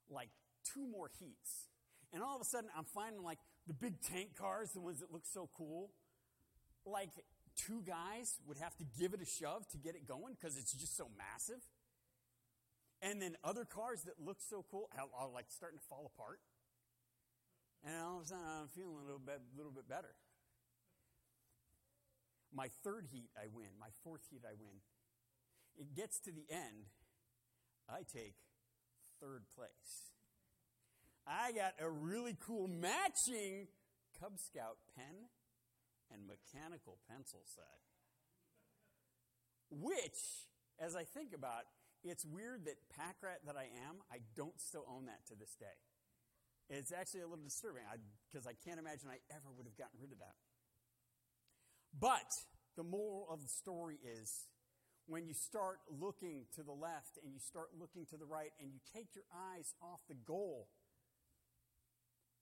Like 0.10 0.30
two 0.64 0.86
more 0.88 1.10
heats. 1.20 1.68
And 2.14 2.24
all 2.24 2.36
of 2.36 2.42
a 2.42 2.46
sudden, 2.46 2.70
I'm 2.78 2.86
finding 2.86 3.24
like 3.24 3.40
the 3.68 3.74
big 3.74 4.02
tank 4.02 4.36
cars, 4.38 4.72
the 4.72 4.82
ones 4.82 5.00
that 5.00 5.12
look 5.12 5.26
so 5.26 5.50
cool. 5.56 5.92
Like 6.86 7.10
two 7.56 7.84
guys 7.86 8.40
would 8.48 8.58
have 8.58 8.76
to 8.78 8.86
give 9.00 9.14
it 9.14 9.22
a 9.22 9.26
shove 9.26 9.68
to 9.70 9.78
get 9.78 9.96
it 9.96 10.08
going 10.08 10.36
because 10.40 10.58
it's 10.58 10.74
just 10.74 10.96
so 10.96 11.08
massive. 11.18 11.62
And 13.02 13.22
then 13.22 13.36
other 13.43 13.64
cars 13.66 14.02
that 14.04 14.20
look 14.20 14.38
so 14.41 14.66
cool 14.70 14.89
are, 14.97 15.08
are 15.18 15.30
like 15.30 15.45
starting 15.50 15.80
to 15.80 15.86
fall 15.86 16.12
apart. 16.14 16.39
And 17.86 17.95
all 18.04 18.18
of 18.20 18.26
a 18.26 18.28
sudden, 18.28 18.43
I'm 18.43 18.68
feeling 18.68 18.97
a 19.02 19.06
little 19.06 19.24
bit, 19.24 19.39
little 19.56 19.72
bit 19.72 19.88
better. 19.88 20.16
My 22.54 22.68
third 22.84 23.08
heat, 23.12 23.30
I 23.38 23.47
win. 23.54 23.70
My 23.80 23.89
fourth 24.04 24.22
heat, 24.30 24.41
I 24.43 24.54
win. 24.60 24.84
It 25.78 25.95
gets 25.95 26.20
to 26.22 26.32
the 26.32 26.43
end. 26.52 26.91
I 27.88 28.00
take 28.04 28.36
third 29.22 29.43
place. 29.56 30.12
I 31.26 31.52
got 31.52 31.74
a 31.80 31.89
really 31.89 32.36
cool 32.45 32.68
matching 32.68 33.68
Cub 34.20 34.34
Scout 34.39 34.78
pen 34.95 35.30
and 36.12 36.28
mechanical 36.28 36.97
pencil 37.10 37.41
set. 37.45 37.80
Which, 39.70 40.47
as 40.80 40.95
I 40.95 41.04
think 41.04 41.34
about, 41.34 41.64
it's 42.04 42.26
weird 42.26 42.66
that 42.66 42.78
pack 42.95 43.18
rat 43.22 43.39
that 43.45 43.56
I 43.56 43.68
am, 43.88 44.00
I 44.12 44.20
don't 44.36 44.60
still 44.60 44.86
own 44.88 45.06
that 45.08 45.26
to 45.28 45.36
this 45.36 45.56
day. 45.60 45.78
It's 46.70 46.91
actually 46.93 47.22
a 47.22 47.28
little 47.28 47.43
disturbing 47.43 47.82
because 48.30 48.45
I, 48.45 48.52
I 48.52 48.54
can't 48.54 48.80
imagine 48.80 49.10
I 49.10 49.20
ever 49.34 49.50
would 49.58 49.66
have 49.66 49.76
gotten 49.76 49.97
rid 50.00 50.12
of 50.12 50.20
that. 50.20 50.38
But 51.97 52.30
the 52.78 52.84
moral 52.84 53.28
of 53.32 53.41
the 53.41 53.50
story 53.50 53.97
is 54.06 54.47
when 55.08 55.26
you 55.26 55.34
start 55.34 55.80
looking 55.89 56.45
to 56.56 56.62
the 56.62 56.72
left 56.72 57.18
and 57.24 57.34
you 57.34 57.39
start 57.39 57.70
looking 57.80 58.06
to 58.14 58.18
the 58.18 58.26
right 58.26 58.52
and 58.62 58.70
you 58.72 58.80
take 58.93 59.16
your 59.16 59.26
eyes 59.34 59.74
off 59.82 60.02
the 60.08 60.14
goal, 60.14 60.70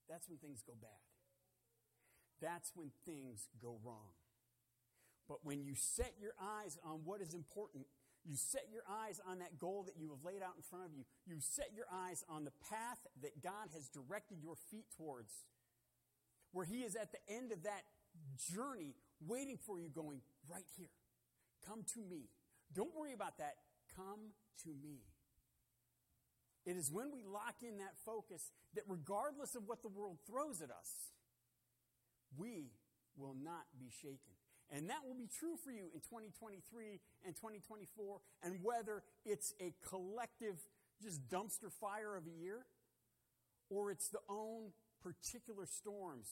that's 0.09 0.27
when 0.27 0.37
things 0.37 0.61
go 0.61 0.73
bad. 0.79 0.99
That's 2.41 2.71
when 2.75 2.91
things 3.05 3.47
go 3.61 3.79
wrong. 3.83 4.13
But 5.27 5.43
when 5.43 5.63
you 5.63 5.75
set 5.75 6.13
your 6.19 6.33
eyes 6.39 6.77
on 6.83 7.01
what 7.03 7.21
is 7.21 7.33
important, 7.33 7.85
You 8.27 8.35
set 8.35 8.67
your 8.71 8.83
eyes 8.89 9.21
on 9.25 9.39
that 9.39 9.57
goal 9.57 9.83
that 9.87 9.95
you 9.97 10.09
have 10.09 10.23
laid 10.25 10.43
out 10.43 10.55
in 10.57 10.61
front 10.61 10.85
of 10.85 10.91
you. 10.93 11.05
You 11.25 11.39
set 11.39 11.71
your 11.73 11.85
eyes 11.91 12.25
on 12.27 12.43
the 12.43 12.51
path 12.69 12.99
that 13.21 13.41
God 13.41 13.71
has 13.73 13.87
directed 13.87 14.43
your 14.43 14.55
feet 14.69 14.85
towards, 14.97 15.31
where 16.51 16.65
He 16.65 16.83
is 16.83 16.95
at 16.95 17.13
the 17.13 17.23
end 17.33 17.53
of 17.53 17.63
that 17.63 17.83
journey 18.53 18.95
waiting 19.25 19.57
for 19.57 19.79
you, 19.79 19.87
going, 19.87 20.19
right 20.51 20.67
here. 20.77 20.91
Come 21.65 21.83
to 21.93 22.01
me. 22.03 22.27
Don't 22.75 22.93
worry 22.93 23.13
about 23.13 23.37
that. 23.37 23.55
Come 23.95 24.35
to 24.63 24.69
me. 24.69 24.99
It 26.65 26.75
is 26.75 26.91
when 26.91 27.11
we 27.13 27.23
lock 27.23 27.55
in 27.61 27.77
that 27.77 27.95
focus 28.05 28.51
that 28.75 28.83
regardless 28.87 29.55
of 29.55 29.63
what 29.67 29.81
the 29.81 29.87
world 29.87 30.17
throws 30.29 30.61
at 30.61 30.69
us, 30.69 31.13
we 32.37 32.71
will 33.15 33.35
not 33.41 33.63
be 33.79 33.87
shaken. 33.89 34.36
And 34.71 34.89
that 34.89 35.05
will 35.05 35.15
be 35.15 35.27
true 35.27 35.55
for 35.63 35.71
you 35.71 35.87
in 35.93 36.01
2023 36.01 36.99
and 37.25 37.35
2024. 37.35 38.19
And 38.43 38.59
whether 38.61 39.03
it's 39.25 39.53
a 39.61 39.73
collective, 39.87 40.59
just 41.01 41.27
dumpster 41.29 41.71
fire 41.71 42.17
of 42.17 42.27
a 42.27 42.43
year, 42.43 42.65
or 43.69 43.91
it's 43.91 44.09
the 44.09 44.19
own 44.29 44.71
particular 45.01 45.65
storms 45.65 46.27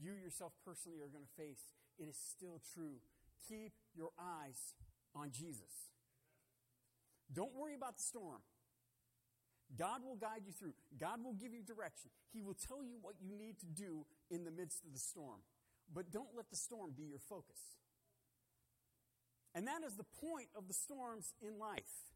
you 0.00 0.12
yourself 0.12 0.52
personally 0.64 1.00
are 1.00 1.10
going 1.10 1.24
to 1.24 1.42
face, 1.42 1.74
it 1.98 2.08
is 2.08 2.16
still 2.16 2.60
true. 2.74 3.02
Keep 3.48 3.72
your 3.96 4.10
eyes 4.18 4.74
on 5.14 5.30
Jesus. 5.32 5.90
Don't 7.32 7.54
worry 7.54 7.74
about 7.74 7.96
the 7.96 8.02
storm. 8.02 8.40
God 9.76 10.00
will 10.04 10.16
guide 10.16 10.46
you 10.46 10.52
through. 10.52 10.72
God 10.98 11.22
will 11.22 11.34
give 11.34 11.52
you 11.52 11.62
direction. 11.62 12.10
He 12.32 12.40
will 12.40 12.56
tell 12.56 12.82
you 12.82 12.96
what 13.02 13.14
you 13.20 13.36
need 13.36 13.58
to 13.60 13.66
do 13.66 14.06
in 14.30 14.44
the 14.44 14.50
midst 14.50 14.84
of 14.84 14.92
the 14.92 14.98
storm. 14.98 15.40
But 15.92 16.10
don't 16.10 16.34
let 16.36 16.50
the 16.50 16.56
storm 16.56 16.92
be 16.96 17.04
your 17.04 17.18
focus. 17.18 17.60
And 19.54 19.66
that 19.66 19.82
is 19.86 19.96
the 19.96 20.04
point 20.04 20.48
of 20.56 20.68
the 20.68 20.74
storms 20.74 21.32
in 21.40 21.58
life. 21.58 22.12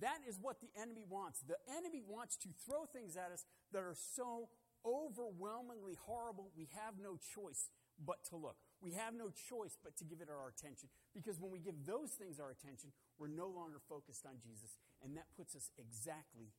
That 0.00 0.18
is 0.28 0.38
what 0.40 0.60
the 0.60 0.68
enemy 0.80 1.04
wants. 1.08 1.40
The 1.40 1.56
enemy 1.76 2.02
wants 2.06 2.36
to 2.38 2.48
throw 2.66 2.84
things 2.84 3.16
at 3.16 3.32
us 3.32 3.44
that 3.72 3.80
are 3.80 3.96
so 3.96 4.48
overwhelmingly 4.84 5.98
horrible, 6.06 6.52
we 6.56 6.68
have 6.78 6.94
no 7.02 7.18
choice 7.34 7.70
but 7.98 8.22
to 8.30 8.36
look. 8.36 8.56
We 8.80 8.92
have 8.92 9.14
no 9.14 9.32
choice 9.32 9.76
but 9.82 9.96
to 9.96 10.04
give 10.04 10.20
it 10.20 10.28
our 10.30 10.48
attention. 10.48 10.88
Because 11.14 11.40
when 11.40 11.50
we 11.50 11.58
give 11.58 11.86
those 11.86 12.10
things 12.10 12.38
our 12.38 12.50
attention, 12.50 12.92
we're 13.18 13.32
no 13.32 13.48
longer 13.48 13.80
focused 13.88 14.24
on 14.26 14.36
Jesus. 14.38 14.78
And 15.02 15.16
that 15.16 15.26
puts 15.36 15.56
us 15.56 15.70
exactly 15.78 16.52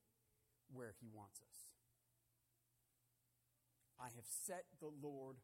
where 0.74 0.94
he 1.00 1.08
wants 1.14 1.40
us. 1.40 1.58
I 4.00 4.10
have 4.16 4.26
set 4.28 4.66
the 4.82 4.92
Lord 5.02 5.38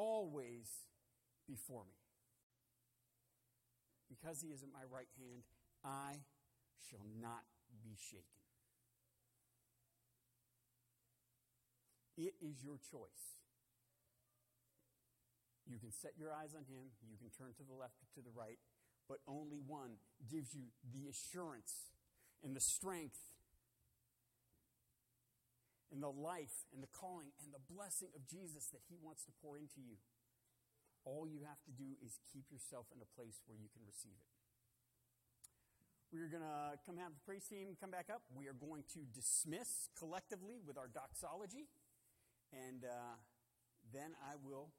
always 0.00 0.88
before 1.46 1.84
me. 1.84 2.00
Because 4.08 4.40
he 4.40 4.48
is 4.48 4.64
at 4.64 4.72
my 4.72 4.88
right 4.88 5.12
hand, 5.20 5.44
I 5.84 6.24
shall 6.88 7.04
not 7.20 7.44
be 7.84 7.94
shaken. 7.94 8.40
It 12.16 12.34
is 12.40 12.64
your 12.64 12.80
choice. 12.80 13.44
You 15.68 15.78
can 15.78 15.92
set 15.92 16.18
your 16.18 16.32
eyes 16.32 16.56
on 16.56 16.64
him, 16.66 16.90
you 17.06 17.16
can 17.20 17.30
turn 17.30 17.54
to 17.60 17.62
the 17.62 17.76
left 17.76 17.94
or 18.02 18.08
to 18.18 18.20
the 18.24 18.34
right, 18.34 18.58
but 19.06 19.18
only 19.28 19.60
one 19.64 20.02
gives 20.26 20.52
you 20.54 20.74
the 20.82 21.06
assurance 21.06 21.92
and 22.42 22.56
the 22.56 22.60
strength 22.60 23.29
and 25.90 26.02
the 26.02 26.10
life 26.10 26.66
and 26.70 26.82
the 26.82 26.90
calling 26.90 27.34
and 27.42 27.50
the 27.50 27.62
blessing 27.66 28.14
of 28.14 28.22
Jesus 28.26 28.70
that 28.70 28.82
He 28.86 28.96
wants 29.02 29.26
to 29.26 29.32
pour 29.42 29.58
into 29.58 29.82
you. 29.82 29.98
All 31.04 31.26
you 31.26 31.42
have 31.46 31.58
to 31.66 31.72
do 31.74 31.98
is 32.04 32.22
keep 32.30 32.46
yourself 32.50 32.86
in 32.94 33.02
a 33.02 33.08
place 33.18 33.42
where 33.46 33.58
you 33.58 33.68
can 33.72 33.82
receive 33.82 34.14
it. 34.14 34.30
We're 36.10 36.26
going 36.26 36.42
to 36.42 36.74
come 36.82 36.98
have 36.98 37.14
the 37.14 37.22
praise 37.22 37.46
team 37.46 37.78
come 37.78 37.94
back 37.94 38.10
up. 38.10 38.26
We 38.34 38.50
are 38.50 38.58
going 38.58 38.82
to 38.98 39.06
dismiss 39.14 39.88
collectively 39.94 40.58
with 40.66 40.74
our 40.74 40.90
doxology, 40.90 41.70
and 42.50 42.82
uh, 42.82 43.14
then 43.94 44.18
I 44.18 44.34
will 44.42 44.74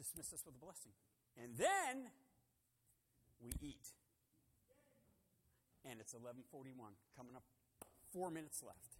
dismiss 0.00 0.32
us 0.32 0.40
with 0.44 0.56
a 0.56 0.62
blessing. 0.64 0.96
And 1.36 1.56
then 1.60 2.08
we 3.36 3.52
eat. 3.60 3.92
And 5.84 6.00
it's 6.00 6.14
11:41 6.14 6.96
coming 7.16 7.36
up 7.36 7.44
4 8.12 8.30
minutes 8.30 8.62
left. 8.62 8.93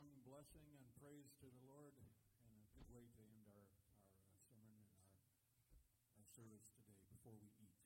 Sung 0.00 0.16
blessing 0.24 0.64
and 0.80 0.88
praise 0.96 1.28
to 1.36 1.44
the 1.44 1.60
Lord, 1.68 1.92
and 2.48 2.56
a 2.56 2.64
good 2.72 2.88
way 2.88 3.04
to 3.04 3.20
end 3.20 3.44
our, 3.52 3.68
our 3.84 4.00
uh, 4.16 4.32
sermon 4.48 4.80
and 4.80 5.04
our, 5.12 5.20
our 6.16 6.24
service 6.24 6.72
today 6.72 7.04
before 7.12 7.36
we 7.36 7.52
eat. 7.60 7.76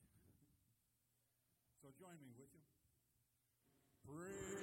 so 1.83 1.91
join 1.99 2.15
me, 2.23 2.31
would 2.39 2.55
you? 2.55 2.63
Praise 4.07 4.54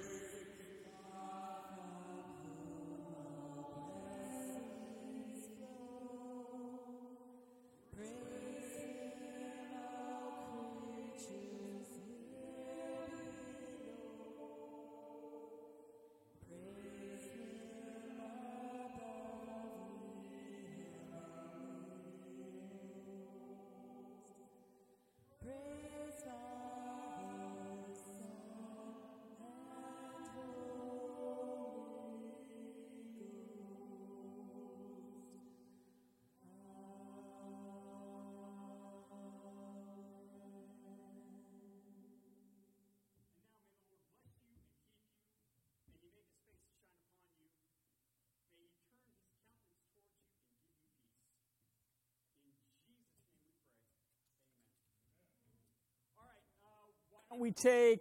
we 57.39 57.51
take 57.53 58.01